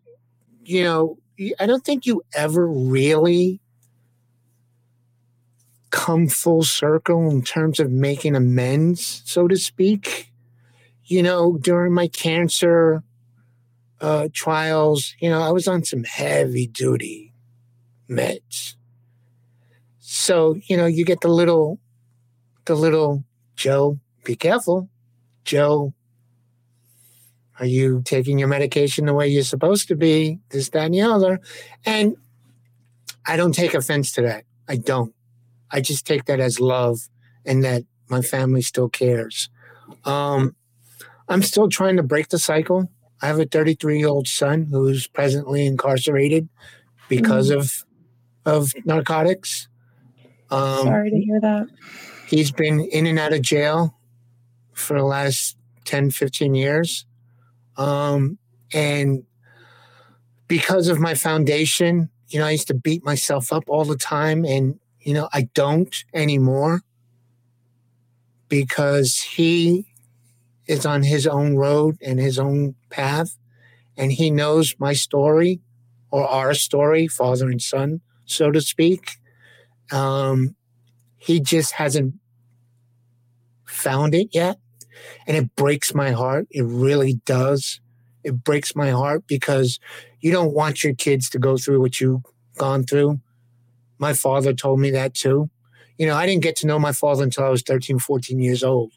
[0.63, 1.17] you know,
[1.59, 3.61] I don't think you ever really
[5.89, 10.31] come full circle in terms of making amends, so to speak.
[11.05, 13.03] You know, during my cancer
[13.99, 17.33] uh, trials, you know, I was on some heavy duty
[18.09, 18.75] meds.
[19.99, 21.79] So, you know, you get the little,
[22.65, 23.23] the little
[23.55, 24.87] Joe, be careful.
[25.43, 25.95] Joe,
[27.59, 30.37] are you taking your medication the way you're supposed to be?
[30.49, 31.39] This, that, and the other.
[31.83, 32.15] And
[33.25, 34.43] I don't take offense to that.
[34.67, 35.15] I don't.
[35.71, 37.09] I just take that as love
[37.43, 39.49] and that my family still cares.
[40.05, 40.55] Um,
[41.27, 42.91] I'm still trying to break the cycle.
[43.23, 46.49] I have a 33 year old son who's presently incarcerated
[47.07, 47.61] because mm-hmm.
[47.61, 47.83] of
[48.45, 49.67] of narcotics.
[50.51, 51.67] Um, Sorry to hear that.
[52.27, 53.95] He's been in and out of jail
[54.79, 57.05] for the last 10, 15 years.
[57.77, 58.37] Um,
[58.73, 59.23] and
[60.47, 64.45] because of my foundation, you know, I used to beat myself up all the time.
[64.45, 66.81] And, you know, I don't anymore
[68.47, 69.87] because he
[70.67, 73.37] is on his own road and his own path.
[73.97, 75.59] and he knows my story
[76.11, 79.17] or our story, father and son, so to speak.
[79.91, 80.55] Um,
[81.17, 82.15] he just hasn't
[83.65, 84.57] found it yet.
[85.27, 86.47] And it breaks my heart.
[86.51, 87.79] It really does.
[88.23, 89.79] It breaks my heart because
[90.21, 92.21] you don't want your kids to go through what you've
[92.57, 93.19] gone through.
[93.97, 95.49] My father told me that too.
[95.97, 98.63] You know, I didn't get to know my father until I was 13, 14 years
[98.63, 98.93] old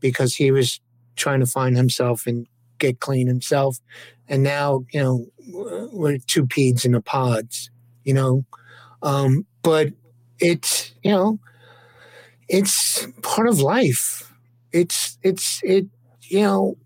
[0.00, 0.80] because he was
[1.14, 2.46] trying to find himself and
[2.78, 3.78] get clean himself.
[4.28, 5.26] And now, you know,
[5.92, 7.70] we're two peas in the pods,
[8.04, 8.44] you know.
[9.02, 9.92] Um, but
[10.40, 11.38] it's, you know,
[12.48, 14.32] it's part of life.
[14.76, 15.86] It's, it's, it,
[16.22, 16.76] you know,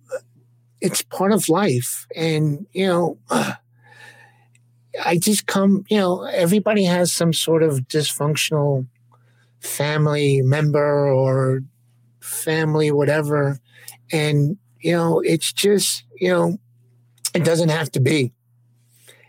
[0.81, 2.07] it's part of life.
[2.15, 3.19] And, you know,
[5.05, 8.87] I just come, you know, everybody has some sort of dysfunctional
[9.61, 11.63] family member or
[12.21, 13.59] family, whatever.
[14.13, 16.59] And, you know, it's just, you know,
[17.35, 18.33] it doesn't have to be.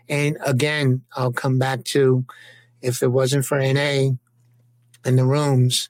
[0.08, 2.24] And again, I'll come back to
[2.80, 4.10] if it wasn't for NA
[5.04, 5.88] and the rooms,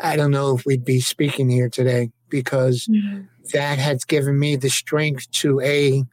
[0.00, 3.22] I don't know if we'd be speaking here today because mm-hmm.
[3.52, 6.04] that has given me the strength to A,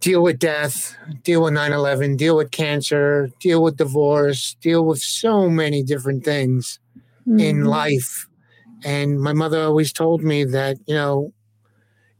[0.00, 5.00] deal with death, deal with 9 11, deal with cancer, deal with divorce, deal with
[5.00, 6.78] so many different things
[7.26, 7.38] mm-hmm.
[7.38, 8.26] in life.
[8.84, 11.32] And my mother always told me that, you know,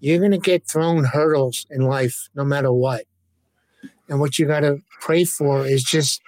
[0.00, 3.04] you're going to get thrown hurdles in life no matter what.
[4.08, 6.20] And what you got to pray for is just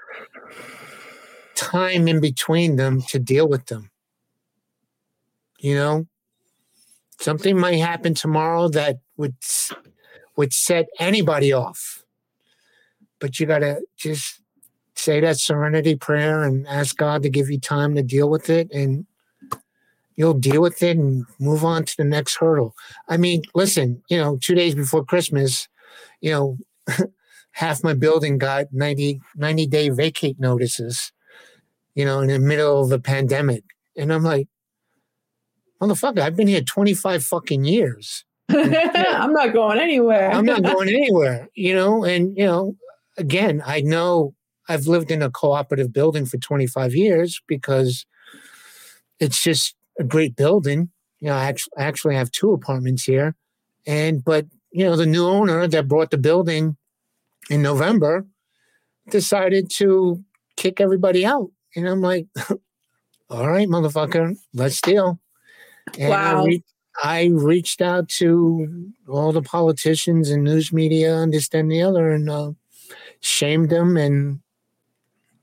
[1.55, 3.91] time in between them to deal with them.
[5.65, 6.07] You know,
[7.19, 9.35] something might happen tomorrow that would
[10.37, 12.05] would set anybody off.
[13.19, 14.43] But you got to just
[14.95, 18.71] say that serenity prayer and ask God to give you time to deal with it
[18.73, 19.07] and
[20.17, 22.75] you'll deal with it and move on to the next hurdle.
[23.09, 25.67] I mean, listen, you know, 2 days before Christmas,
[26.21, 26.59] you know,
[27.53, 31.11] half my building got 90 90 day vacate notices,
[31.95, 33.65] you know, in the middle of the pandemic.
[33.97, 34.49] And I'm like,
[35.85, 38.25] motherfucker, I've been here 25 fucking years.
[38.49, 40.31] I'm not going anywhere.
[40.31, 42.77] I'm not going anywhere, you know, and, you know,
[43.17, 44.35] again, I know
[44.69, 48.07] I've lived in a cooperative building for 25 years because
[49.21, 50.91] it's just a great building.
[51.21, 53.35] You know, I actually, I actually have two apartments here.
[53.87, 56.77] And, but, you know, the new owner that brought the building
[57.51, 58.27] in November
[59.11, 60.23] decided to
[60.57, 61.51] kick everybody out.
[61.77, 62.27] And I'm like,
[63.31, 65.19] all right, motherfucker, let's deal.
[65.99, 66.43] And wow.
[66.43, 66.65] I, re-
[67.03, 72.11] I, reached out to all the politicians and news media and this and the other
[72.11, 72.53] and uh,
[73.21, 74.41] shamed them and,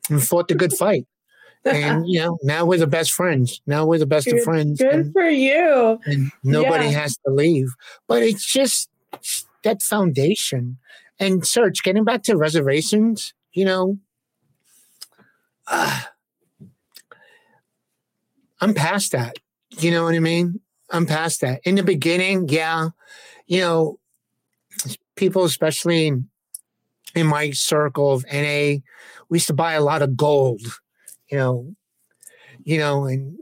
[0.09, 1.07] and fought the good fight.
[1.65, 3.61] and you know, now we're the best friends.
[3.67, 4.79] Now we're the best good, of friends.
[4.79, 5.99] Good and, for you.
[6.05, 7.01] And nobody yeah.
[7.01, 7.69] has to leave.
[8.07, 8.89] But it's just
[9.63, 10.77] that foundation.
[11.19, 13.99] And Serch, getting back to reservations, you know,
[15.67, 16.01] uh,
[18.61, 19.37] I'm past that.
[19.79, 20.59] You know what I mean?
[20.89, 21.61] I'm past that.
[21.63, 22.89] In the beginning, yeah,
[23.47, 23.99] you know,
[25.15, 26.07] people, especially
[27.15, 28.79] in, my circle of NA,
[29.29, 30.61] we used to buy a lot of gold,
[31.29, 31.75] you know,
[32.63, 33.37] you know, and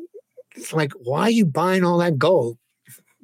[0.56, 2.58] it's like, why are you buying all that gold?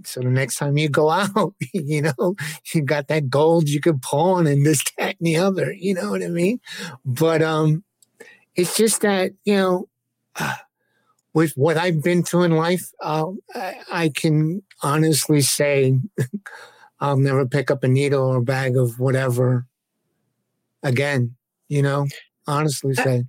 [0.04, 2.36] So the next time you go out, you know,
[2.74, 5.74] you got that gold you could pawn and this, that, and the other.
[5.74, 6.60] You know what I mean?
[7.04, 7.84] But um,
[8.56, 9.89] it's just that you know,
[10.36, 10.56] uh,
[11.36, 16.00] with what I've been through in life, uh, I, I, can honestly say
[17.00, 19.67] I'll never pick up a needle or a bag of whatever
[20.82, 21.36] again.
[21.67, 22.08] You know,
[22.48, 23.26] honestly say.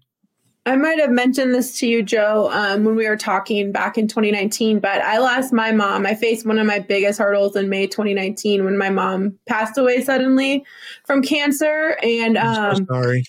[0.67, 4.09] I might have mentioned this to you, Joe, um, when we were talking back in
[4.09, 6.07] 2019, but I lost my mom.
[6.07, 10.03] I faced one of my biggest hurdles in May 2019 when my mom passed away
[10.03, 10.65] suddenly
[11.05, 11.97] from cancer.
[12.03, 13.25] And um, so sorry.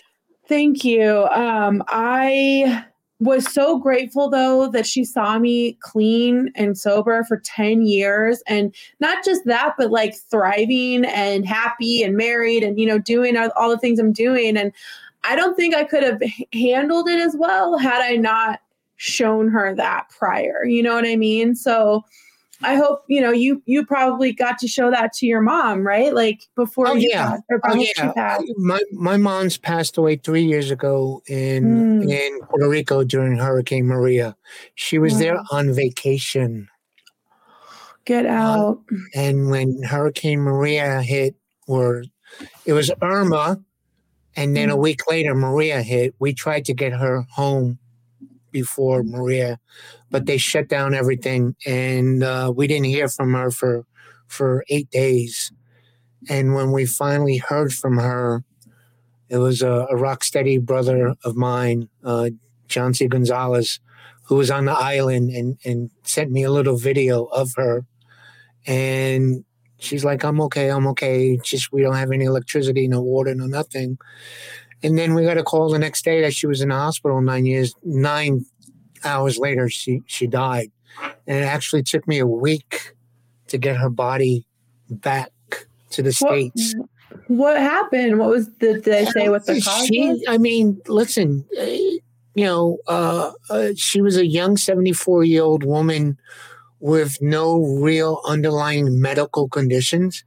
[0.48, 1.28] Thank you.
[1.28, 2.86] Um, I
[3.20, 8.76] was so grateful though that she saw me clean and sober for 10 years and
[9.00, 13.70] not just that but like thriving and happy and married and you know doing all
[13.70, 14.72] the things I'm doing and
[15.24, 16.22] I don't think I could have
[16.54, 18.62] handled it as well had I not
[18.98, 20.66] shown her that prior.
[20.66, 21.56] You know what I mean?
[21.56, 22.04] So
[22.64, 26.14] I hope you know you you probably got to show that to your mom, right?
[26.14, 27.38] Like before oh, you yeah.
[27.64, 27.76] Oh,
[28.16, 28.40] yeah.
[28.58, 32.12] My my mom's passed away three years ago in mm.
[32.12, 34.36] in Puerto Rico during Hurricane Maria.
[34.76, 36.68] She was there on vacation.
[38.06, 38.82] Get out.
[38.90, 41.36] Um, and when Hurricane Maria hit,
[41.68, 42.06] or
[42.66, 43.60] it was Irma,
[44.36, 44.82] and then a mm.
[44.82, 46.16] week later, Maria hit.
[46.18, 47.78] We tried to get her home
[48.52, 49.60] before Maria,
[50.10, 53.86] but they shut down everything, and uh, we didn't hear from her for
[54.28, 55.52] for eight days.
[56.30, 58.44] And when we finally heard from her,
[59.30, 62.32] it was a, a rock steady brother of mine, uh,
[62.68, 63.08] John C.
[63.08, 63.80] Gonzalez,
[64.24, 67.86] who was on the island and, and sent me a little video of her.
[68.66, 69.46] And
[69.80, 71.38] she's like, I'm okay, I'm okay.
[71.38, 73.98] Just we don't have any electricity, no water, no nothing.
[74.84, 77.22] And then we got a call the next day that she was in the hospital
[77.22, 78.46] nine years, nine
[79.04, 80.72] hours later, she, she died.
[81.28, 82.94] And it actually took me a week
[83.48, 84.46] to get her body
[84.90, 85.32] back
[85.92, 86.76] to the What- States.
[87.28, 88.20] What happened?
[88.20, 90.24] What was did they say what the cause she, was?
[90.28, 95.64] I mean, listen, uh, you know, uh, uh, she was a young 74 year old
[95.64, 96.18] woman
[96.80, 100.24] with no real underlying medical conditions.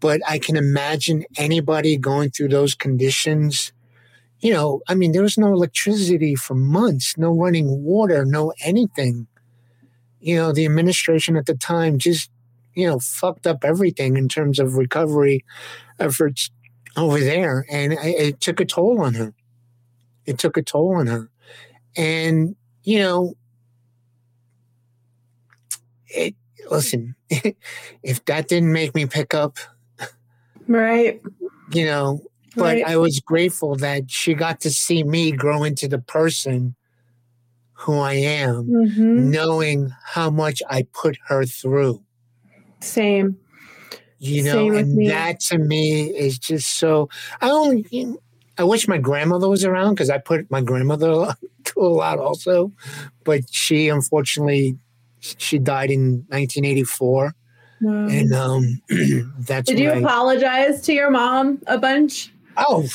[0.00, 3.72] But I can imagine anybody going through those conditions.
[4.40, 9.26] You know, I mean, there was no electricity for months, no running water, no anything.
[10.20, 12.30] You know, the administration at the time just,
[12.74, 15.44] you know, fucked up everything in terms of recovery
[15.98, 16.50] efforts
[16.96, 19.34] over there, and it, it took a toll on her.
[20.26, 21.30] It took a toll on her,
[21.96, 23.34] and you know,
[26.08, 26.34] it.
[26.70, 27.14] Listen,
[28.02, 29.56] if that didn't make me pick up,
[30.66, 31.20] Right.
[31.72, 32.20] you know,
[32.56, 32.86] but Right.
[32.86, 36.74] I was grateful that she got to see me grow into the person
[37.72, 42.02] who I am, hmm knowing how much I put her through.
[42.80, 43.36] Same.
[44.20, 45.08] you know Same and me.
[45.08, 47.08] that to me is just so
[47.40, 47.86] i only
[48.58, 51.34] i wish my grandmother was around because i put my grandmother
[51.64, 52.72] to a lot also
[53.24, 54.76] but she unfortunately
[55.20, 57.34] she died in 1984
[57.80, 58.06] Wow.
[58.08, 58.82] and um
[59.38, 62.32] that's Did you I, apologize to your mom a bunch?
[62.58, 62.86] Oh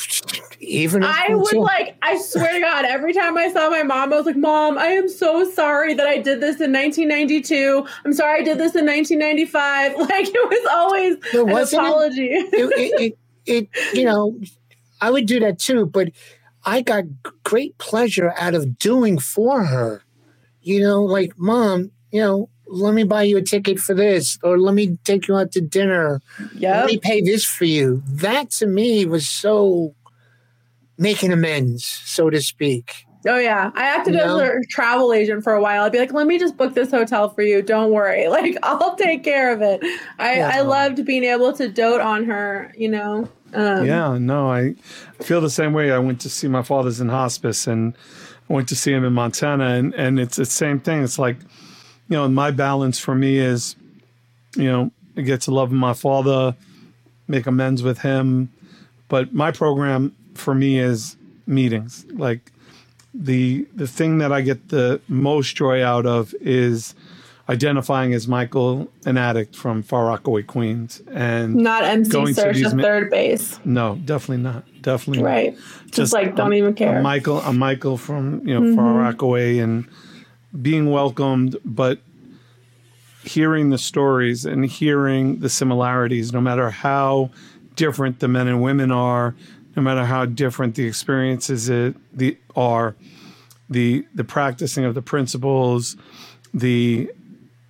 [0.59, 4.13] even I would until- like, I swear to God, every time I saw my mom,
[4.13, 7.85] I was like, Mom, I am so sorry that I did this in 1992.
[8.05, 9.95] I'm sorry I did this in 1995.
[10.13, 11.49] Like, it was always There an
[11.81, 12.29] apology.
[12.31, 14.39] it, it, it, it, you know,
[15.01, 16.09] I would do that too, but
[16.65, 17.03] I got
[17.43, 20.03] great pleasure out of doing for her.
[20.61, 24.57] You know, like, mom, you know, let me buy you a ticket for this, or
[24.59, 26.21] let me take you out to dinner.
[26.55, 26.77] Yeah.
[26.81, 28.03] Let me pay this for you.
[28.07, 29.93] That to me was so
[30.97, 33.05] making amends, so to speak.
[33.25, 33.71] Oh, yeah.
[33.73, 34.39] I acted No.
[34.39, 35.83] as a travel agent for a while.
[35.83, 37.61] I'd be like, let me just book this hotel for you.
[37.61, 38.27] Don't worry.
[38.33, 39.79] Like, I'll take care of it.
[40.19, 40.51] I, Yeah.
[40.53, 43.29] I loved being able to dote on her, you know?
[43.53, 44.73] Um, Yeah, no, I
[45.21, 45.91] feel the same way.
[45.91, 47.93] I went to see my father's in hospice and
[48.49, 51.01] I went to see him in Montana and, and it's the same thing.
[51.01, 51.37] It's like,
[52.09, 53.75] you know, my balance for me is,
[54.55, 56.55] you know, I get to love my father,
[57.27, 58.51] make amends with him.
[59.07, 62.05] But my program for me is meetings.
[62.11, 62.51] Like
[63.13, 66.95] the the thing that I get the most joy out of is
[67.49, 71.01] identifying as Michael, an addict from Far Rockaway, Queens.
[71.11, 73.59] And Not MC Going to search at mi- third base.
[73.65, 74.63] no, definitely not.
[74.81, 75.29] Definitely not.
[75.29, 75.57] Right.
[75.91, 76.97] Just, like, don't I'm- even care.
[76.97, 78.75] I'm Michael, I'm Michael from you know mm-hmm.
[78.75, 79.87] Far Rockaway and
[80.61, 81.99] being welcomed, but
[83.23, 87.31] hearing the stories and hearing the similarities, no matter how
[87.75, 89.35] different the men and women are,
[89.75, 92.95] no matter how different the experiences it, the are,
[93.69, 95.97] the the practicing of the principles,
[96.53, 97.09] the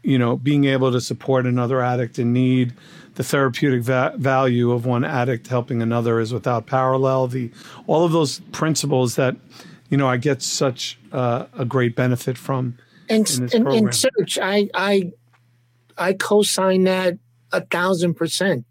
[0.04, 2.74] you know being able to support another addict in need
[3.16, 7.50] the therapeutic va- value of one addict helping another is without parallel the
[7.88, 9.36] all of those principles that
[9.94, 12.76] you know i get such uh, a great benefit from
[13.10, 15.12] And in this and, and Serch, I I
[15.98, 17.18] I co-sign that
[17.52, 18.66] a thousand percent,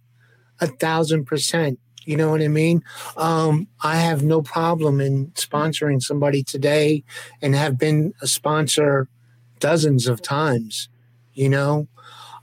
[0.61, 1.79] a thousand percent.
[2.05, 2.83] You know what I mean?
[3.17, 7.05] Um, I have no problem in sponsoring somebody today,
[7.41, 9.09] and have been a sponsor
[9.61, 10.89] dozens of times.
[11.35, 11.87] You know,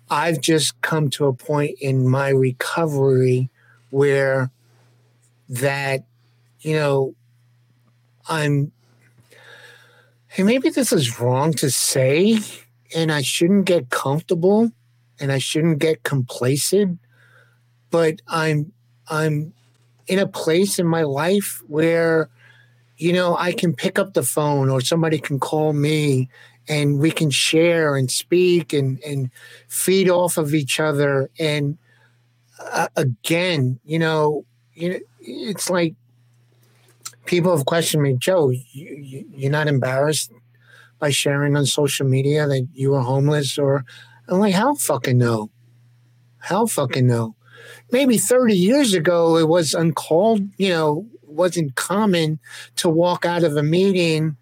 [0.09, 3.49] I've just come to a point in my recovery
[3.89, 4.51] where
[5.49, 6.05] that,
[6.61, 7.15] you know,
[8.29, 8.71] I'm
[10.27, 12.37] hey, maybe this is wrong to say,
[12.95, 14.71] and I shouldn't get comfortable
[15.19, 16.99] and I shouldn't get complacent,
[17.89, 18.71] but I'm
[19.09, 19.53] I'm
[20.07, 22.29] in a place in my life where,
[22.97, 26.29] you know, I can pick up the phone or somebody can call me
[26.67, 29.31] and we can share and speak and, and
[29.67, 31.29] feed off of each other.
[31.39, 31.77] And
[32.59, 35.95] uh, again, you know, you know, it's like
[37.29, 40.31] people have questioned me, Joe, you, you, you're not embarrassed
[40.97, 43.85] by sharing on social media that you were homeless or
[44.27, 45.51] I'm like, how fucking no?
[46.39, 47.35] How fucking no?
[47.91, 52.39] Maybe 30 years ago it was uncalled, you know, wasn't common
[52.77, 54.35] to walk out of a meeting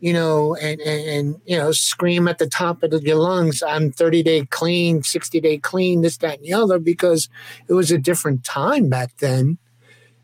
[0.00, 3.92] you know, and, and, and, you know, scream at the top of your lungs, I'm
[3.92, 7.28] 30 day clean, 60 day clean, this, that, and the other, because
[7.68, 9.58] it was a different time back then.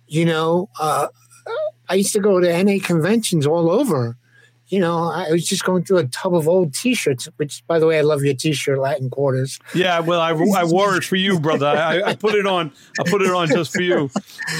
[0.09, 1.07] You know, uh,
[1.89, 4.17] I used to go to NA conventions all over.
[4.69, 7.27] You know, I was just going through a tub of old T-shirts.
[7.37, 9.59] Which, by the way, I love your T-shirt, Latin Quarters.
[9.75, 11.67] Yeah, well, I, I wore it for you, brother.
[11.67, 12.73] I, I put it on.
[13.01, 14.11] I put it on just for you.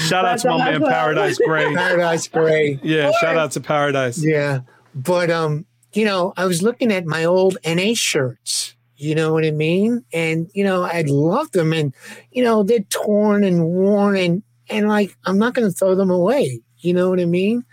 [0.07, 1.73] Shout out to my man, Paradise Gray.
[1.75, 2.79] Paradise Gray.
[2.81, 4.23] Yeah, shout out to Paradise.
[4.23, 4.61] Yeah,
[4.95, 8.75] but um, you know, I was looking at my old NA shirts.
[8.95, 10.03] You know what I mean?
[10.11, 11.93] And you know, I love them, and
[12.31, 16.09] you know, they're torn and worn, and and like I'm not going to throw them
[16.09, 16.61] away.
[16.81, 17.63] You know what I mean?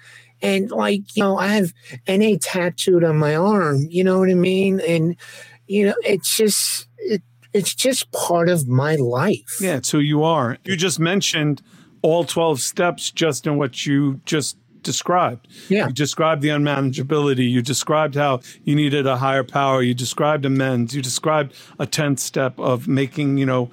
[0.43, 1.73] And like, you know, I have
[2.09, 4.81] NA tattooed on my arm, you know what I mean?
[4.81, 5.17] And,
[5.67, 7.23] you know, it's just, it,
[7.55, 9.59] it's just part of my life.
[9.61, 10.59] Yeah, it's who you are.
[10.65, 11.63] You just mentioned
[12.03, 15.49] all 12 steps just in what you just described.
[15.69, 15.87] Yeah.
[15.89, 17.51] You described the unmanageability.
[17.51, 19.83] You described how you needed a higher power.
[19.83, 20.95] You described amends.
[20.95, 23.71] You described a 10th step of making, you know,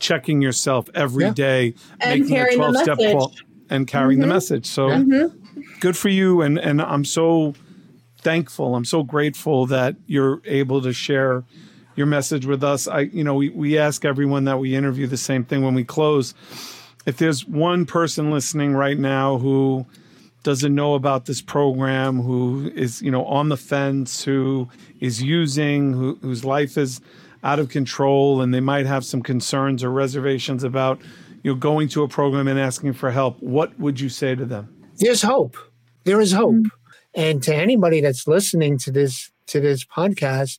[0.00, 1.32] checking yourself every Yeah.
[1.34, 3.12] day, And making a carrying the 12 step message.
[3.12, 3.34] call
[3.70, 4.34] and carrying the mm-hmm.
[4.34, 4.66] message.
[4.66, 5.60] So mm-hmm.
[5.78, 6.42] good for you.
[6.42, 7.54] And, and I'm so
[8.18, 8.74] thankful.
[8.74, 11.44] I'm so grateful that you're able to share
[11.96, 12.86] your message with us.
[12.86, 15.84] I, you know, we, we ask everyone that we interview the same thing when we
[15.84, 16.34] close.
[17.06, 19.86] If there's one person listening right now who
[20.42, 24.68] doesn't know about this program, who is, you know, on the fence, who
[25.00, 27.00] is using, who, whose life is
[27.42, 31.00] out of control, and they might have some concerns or reservations about,
[31.42, 34.44] you know, going to a program and asking for help, what would you say to
[34.44, 34.68] them?
[34.96, 35.56] There's hope.
[36.04, 36.54] There is hope.
[36.54, 36.68] Mm-hmm.
[37.14, 40.58] And to anybody that's listening to this to this podcast,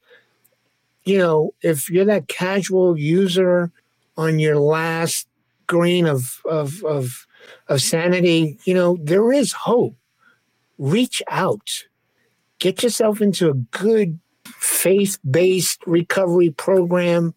[1.05, 3.71] you know, if you're that casual user
[4.17, 5.27] on your last
[5.67, 7.25] grain of of of
[7.69, 9.95] of sanity, you know, there is hope.
[10.77, 11.86] Reach out.
[12.59, 17.34] Get yourself into a good faith-based recovery program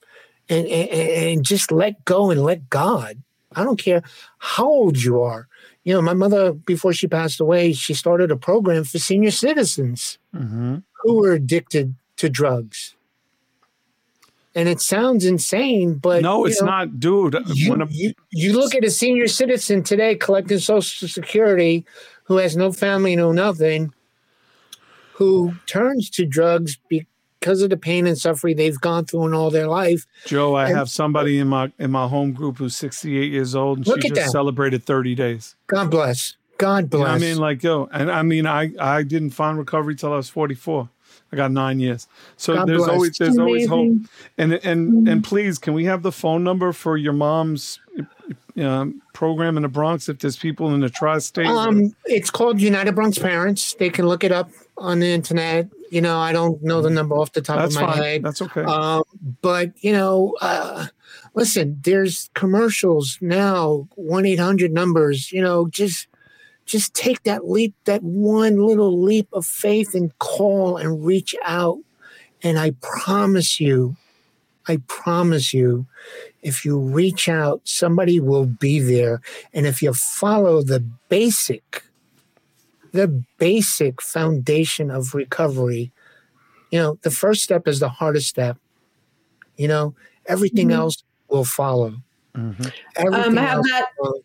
[0.49, 3.23] and, and, and just let go and let God.
[3.57, 4.03] I don't care
[4.39, 5.49] how old you are.
[5.85, 10.19] You know, my mother, before she passed away, she started a program for senior citizens
[10.35, 10.77] Mm-hmm.
[11.03, 12.95] who were addicted to drugs.
[14.57, 17.37] And it sounds insane, but no, it's know, not, dude.
[17.47, 21.85] You, a- you, you look at a senior citizen today collecting Social Security
[22.25, 23.93] who has no family, no nothing,
[25.13, 26.79] who turns to drugs
[27.45, 30.07] because of the pain and suffering they've gone through in all their life.
[30.25, 33.79] Joe, I And- have somebody in my in my home group who's 68 years old,
[33.79, 34.31] and she just that.
[34.31, 35.55] celebrated 30 days.
[35.67, 36.37] God bless.
[36.57, 37.09] God You bless.
[37.09, 40.17] know I mean, like yo, and I mean, I I didn't find recovery till I
[40.17, 40.89] was 44.
[41.33, 42.91] I got nine years, so God there's bless.
[42.91, 43.81] always there's always hope.
[43.89, 44.09] Amazing.
[44.39, 47.79] And and and please, can we have the phone number for your mom's
[48.57, 50.09] um, program in the Bronx?
[50.09, 53.75] If there's people in the tri-state, Um, it's called United Bronx Parents.
[53.75, 55.69] They can look it up on the internet.
[55.95, 58.03] You know, I don't know the number off the top that's of my fine.
[58.03, 58.23] head.
[58.25, 58.65] That's okay.
[58.65, 59.05] Um,
[59.43, 60.87] but you know, uh,
[61.35, 65.31] listen, there's commercials now, one eight hundred numbers.
[65.31, 66.09] You know, just
[66.67, 71.79] just take that leap, that one little leap of faith, and call and reach out.
[72.43, 73.97] And I promise you,
[74.67, 75.87] I promise you,
[76.43, 79.21] if you reach out, somebody will be there.
[79.53, 81.85] And if you follow the basic,
[82.95, 85.91] the basic foundation of recovery,
[86.71, 88.57] you know, the first step is the hardest step.
[89.57, 89.95] You know,
[90.27, 91.95] everything else will follow.
[92.37, 92.73] Mhm.
[92.97, 93.87] Everything Um, I have else that.
[93.99, 94.21] will.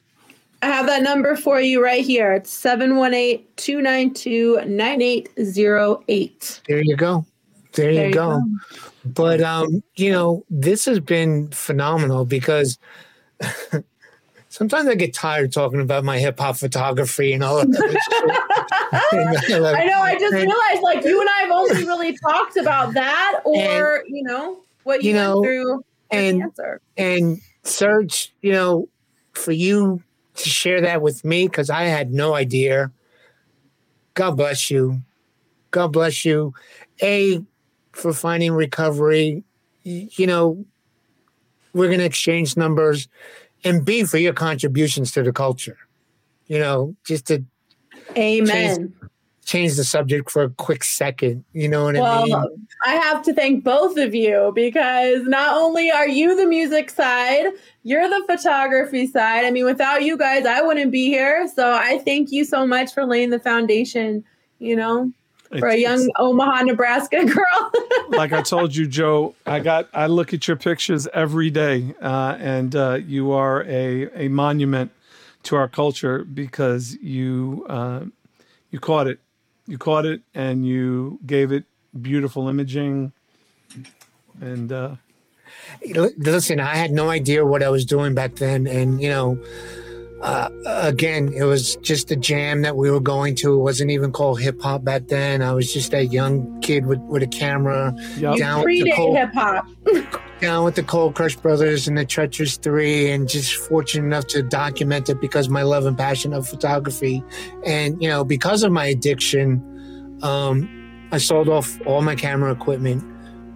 [0.61, 2.33] I have that number for you right here.
[2.33, 6.61] It's 718 292 9808.
[6.67, 7.25] There you go.
[7.73, 8.39] There, There you you go.
[8.39, 8.43] go.
[9.05, 12.77] But um, you know, this has been phenomenal because
[14.59, 17.99] sometimes I get tired talking about my hip hop photography and all of that.
[18.91, 20.01] I know.
[20.01, 24.21] I just realized, like, you and I have only really talked about that, or you
[24.21, 26.81] know, what you, You know, went through and cancer.
[26.97, 28.89] and Serch, you know,
[29.31, 30.03] for you
[30.35, 32.91] to share that with me because I had no idea.
[34.15, 34.99] God bless you.
[35.71, 36.53] God bless you.
[37.01, 37.41] A
[37.93, 39.41] for finding recovery.
[39.83, 40.65] You know,
[41.73, 43.07] we're going to exchange numbers,
[43.63, 45.77] and B for your contributions to the culture.
[46.47, 47.43] You know, just to
[48.17, 48.93] Amen.
[49.45, 51.43] change the subject for a quick second.
[51.53, 52.67] You know what I Well, mean?
[52.85, 57.47] I have to thank both of you because not only are you the music side,
[57.83, 59.45] you're the photography side.
[59.45, 61.47] I mean, without you guys, I wouldn't be here.
[61.53, 64.23] So I thank you so much for laying the foundation,
[64.59, 65.11] you know,
[65.57, 67.71] for a young Omaha, Nebraska girl.
[68.09, 72.37] like I told you, Joe, I got I look at your pictures every day, uh,
[72.39, 74.91] and uh, you are a a monument
[75.43, 78.05] to our culture because you uh,
[78.71, 79.19] you caught it.
[79.67, 81.63] you caught it and you gave it
[81.99, 83.11] beautiful imaging.
[84.41, 84.95] And uh,
[86.17, 89.39] Listen, I had no idea what I was doing back then, and you know,
[90.21, 93.53] uh, again, it was just a jam that we were going to.
[93.53, 95.41] It wasn't even called hip hop back then.
[95.41, 98.37] I was just a young kid with, with a camera Yep.
[98.37, 99.65] down with the cold, hip hop.
[100.41, 104.43] down with the Cold Crush Brothers and the Treacherous Three, and just fortunate enough to
[104.43, 107.23] document it because of my love and passion of photography,
[107.65, 109.63] and you know, because of my addiction,
[110.21, 113.03] um, I sold off all my camera equipment,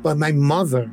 [0.02, 0.88] but my mother,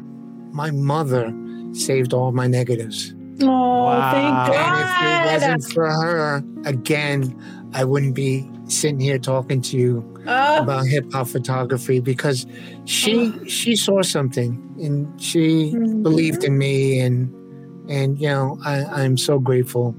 [0.53, 1.33] my mother,
[1.73, 3.15] saved all my negatives.
[3.43, 4.11] Oh, Wow.
[4.13, 4.57] thank God.
[4.57, 7.35] And if it wasn't for her, again,
[7.73, 12.47] I wouldn't be sitting here talking to you Oh, about hip hop photography because
[12.85, 16.03] she she saw something and she Mhm.
[16.03, 17.33] believed in me and
[17.89, 19.95] and you know I, I'm so grateful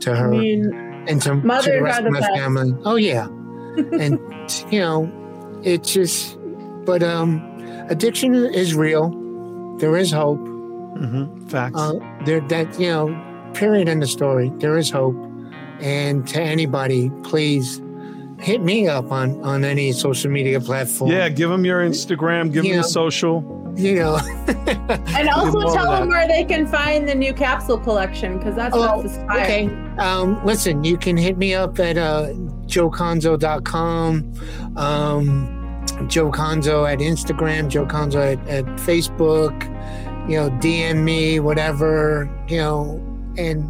[0.00, 0.70] to I her mean,
[1.08, 2.32] and to, to the rest are the of my best.
[2.34, 2.72] family.
[2.84, 3.26] Oh yeah,
[3.98, 4.18] and
[4.70, 5.10] you know
[5.64, 6.38] it's just
[6.84, 7.40] but um
[7.88, 9.10] addiction is real.
[9.78, 10.38] There is hope.
[10.96, 11.78] Mhm, facts.
[11.80, 14.50] Uh, there that you know, period in the story.
[14.58, 15.16] There is hope,
[15.80, 17.80] and to anybody, please
[18.40, 21.10] hit me up on on any social media platform.
[21.10, 22.76] yeah, give them your Instagram, give them Yeah.
[22.82, 23.58] the social.
[23.74, 24.18] you know.
[25.16, 26.00] and also more of tell that.
[26.00, 29.42] them where they can find the new capsule collection because that's Oh, what's inspired.
[29.44, 29.70] okay.
[29.98, 32.28] Um, listen, you can hit me up at uh,
[32.66, 34.32] joeconzo.com,
[34.76, 39.54] um, Joe Conzo at Instagram, Joe Conzo at, at Facebook,
[40.28, 43.02] you know, DM me, whatever, you know,
[43.36, 43.68] and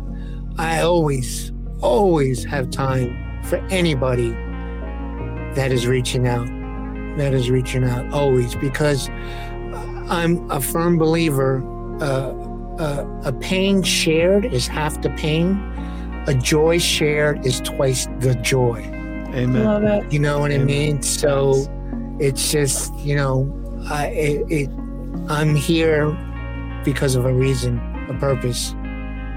[0.59, 4.31] I always, always have time for anybody
[5.55, 6.47] that is reaching out,
[7.17, 9.09] that is reaching out, always, because
[10.09, 11.63] I'm a firm believer.
[12.03, 12.35] Uh,
[12.79, 15.57] uh, a pain shared is half the pain.
[16.27, 18.81] A joy shared is twice the joy.
[19.35, 19.65] Amen.
[19.65, 20.13] Love it.
[20.13, 21.03] You know what I mean?
[21.03, 21.67] So
[22.21, 23.51] it's just you know,
[23.91, 24.71] I it, it
[25.29, 26.17] I'm here
[26.85, 27.79] because of a reason,
[28.09, 28.75] a purpose.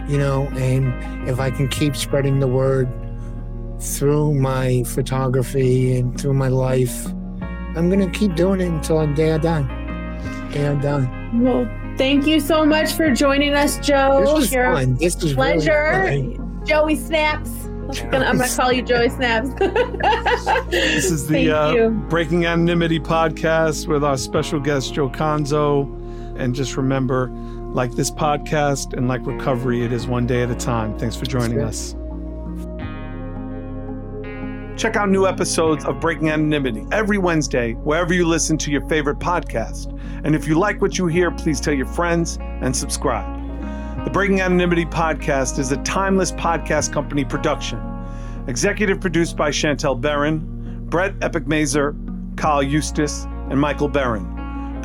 [0.08, 2.88] You know, and if I can keep spreading the word
[3.80, 7.08] through my photography and through my life,
[7.76, 9.64] I'm gonna keep doing it until the day I die.
[10.52, 11.30] Day I die.
[11.34, 11.68] Well,
[11.98, 14.22] thank you so much for joining us, Joe.
[14.22, 14.96] This was You're fun.
[14.96, 16.04] This was pleasure.
[16.06, 16.62] Really fun.
[16.66, 17.50] Joey Snaps.
[17.66, 19.50] I'm gonna, I'm gonna call you Joey Snaps.
[20.70, 21.90] This is the uh.
[21.90, 26.05] Breaking Anonymity podcast with our special guest, Joe Conzo.
[26.36, 27.30] And just remember,
[27.74, 30.98] like this podcast and like recovery, it is one day at a time.
[30.98, 31.96] Thanks for joining us.
[34.78, 39.20] Check out new episodes of Breaking Anonymity every Wednesday, wherever you listen to your favorite
[39.20, 39.98] podcast.
[40.26, 43.34] And if you like what you hear, please tell your friends and subscribe.
[44.04, 47.80] The Breaking Anonymity podcast is a timeless podcast company production.
[48.48, 51.96] Executive produced by Chantel Barron, Brett Epic Mazer,
[52.36, 54.35] Kyle Eustice, and Michael Barron.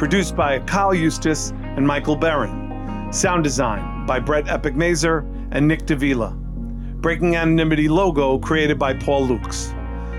[0.00, 3.12] Produced by Kyle Eustice and Michael Barron.
[3.12, 6.30] Sound design by Brett Epic Mazer and Nick Davila.
[7.02, 9.74] Breaking Anonymity logo created by Paul Lukes.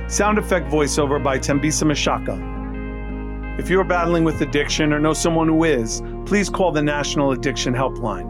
[0.08, 3.60] Sound effect voiceover by Thembisa Mshaka.
[3.60, 7.74] If you're battling with addiction or know someone who is, please call the National Addiction
[7.74, 8.28] Helpline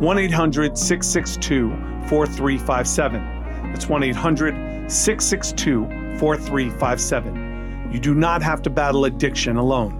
[0.00, 1.70] 1 800 662
[2.10, 3.72] 4357.
[3.72, 7.88] That's 1 800 662 4357.
[7.90, 9.99] You do not have to battle addiction alone.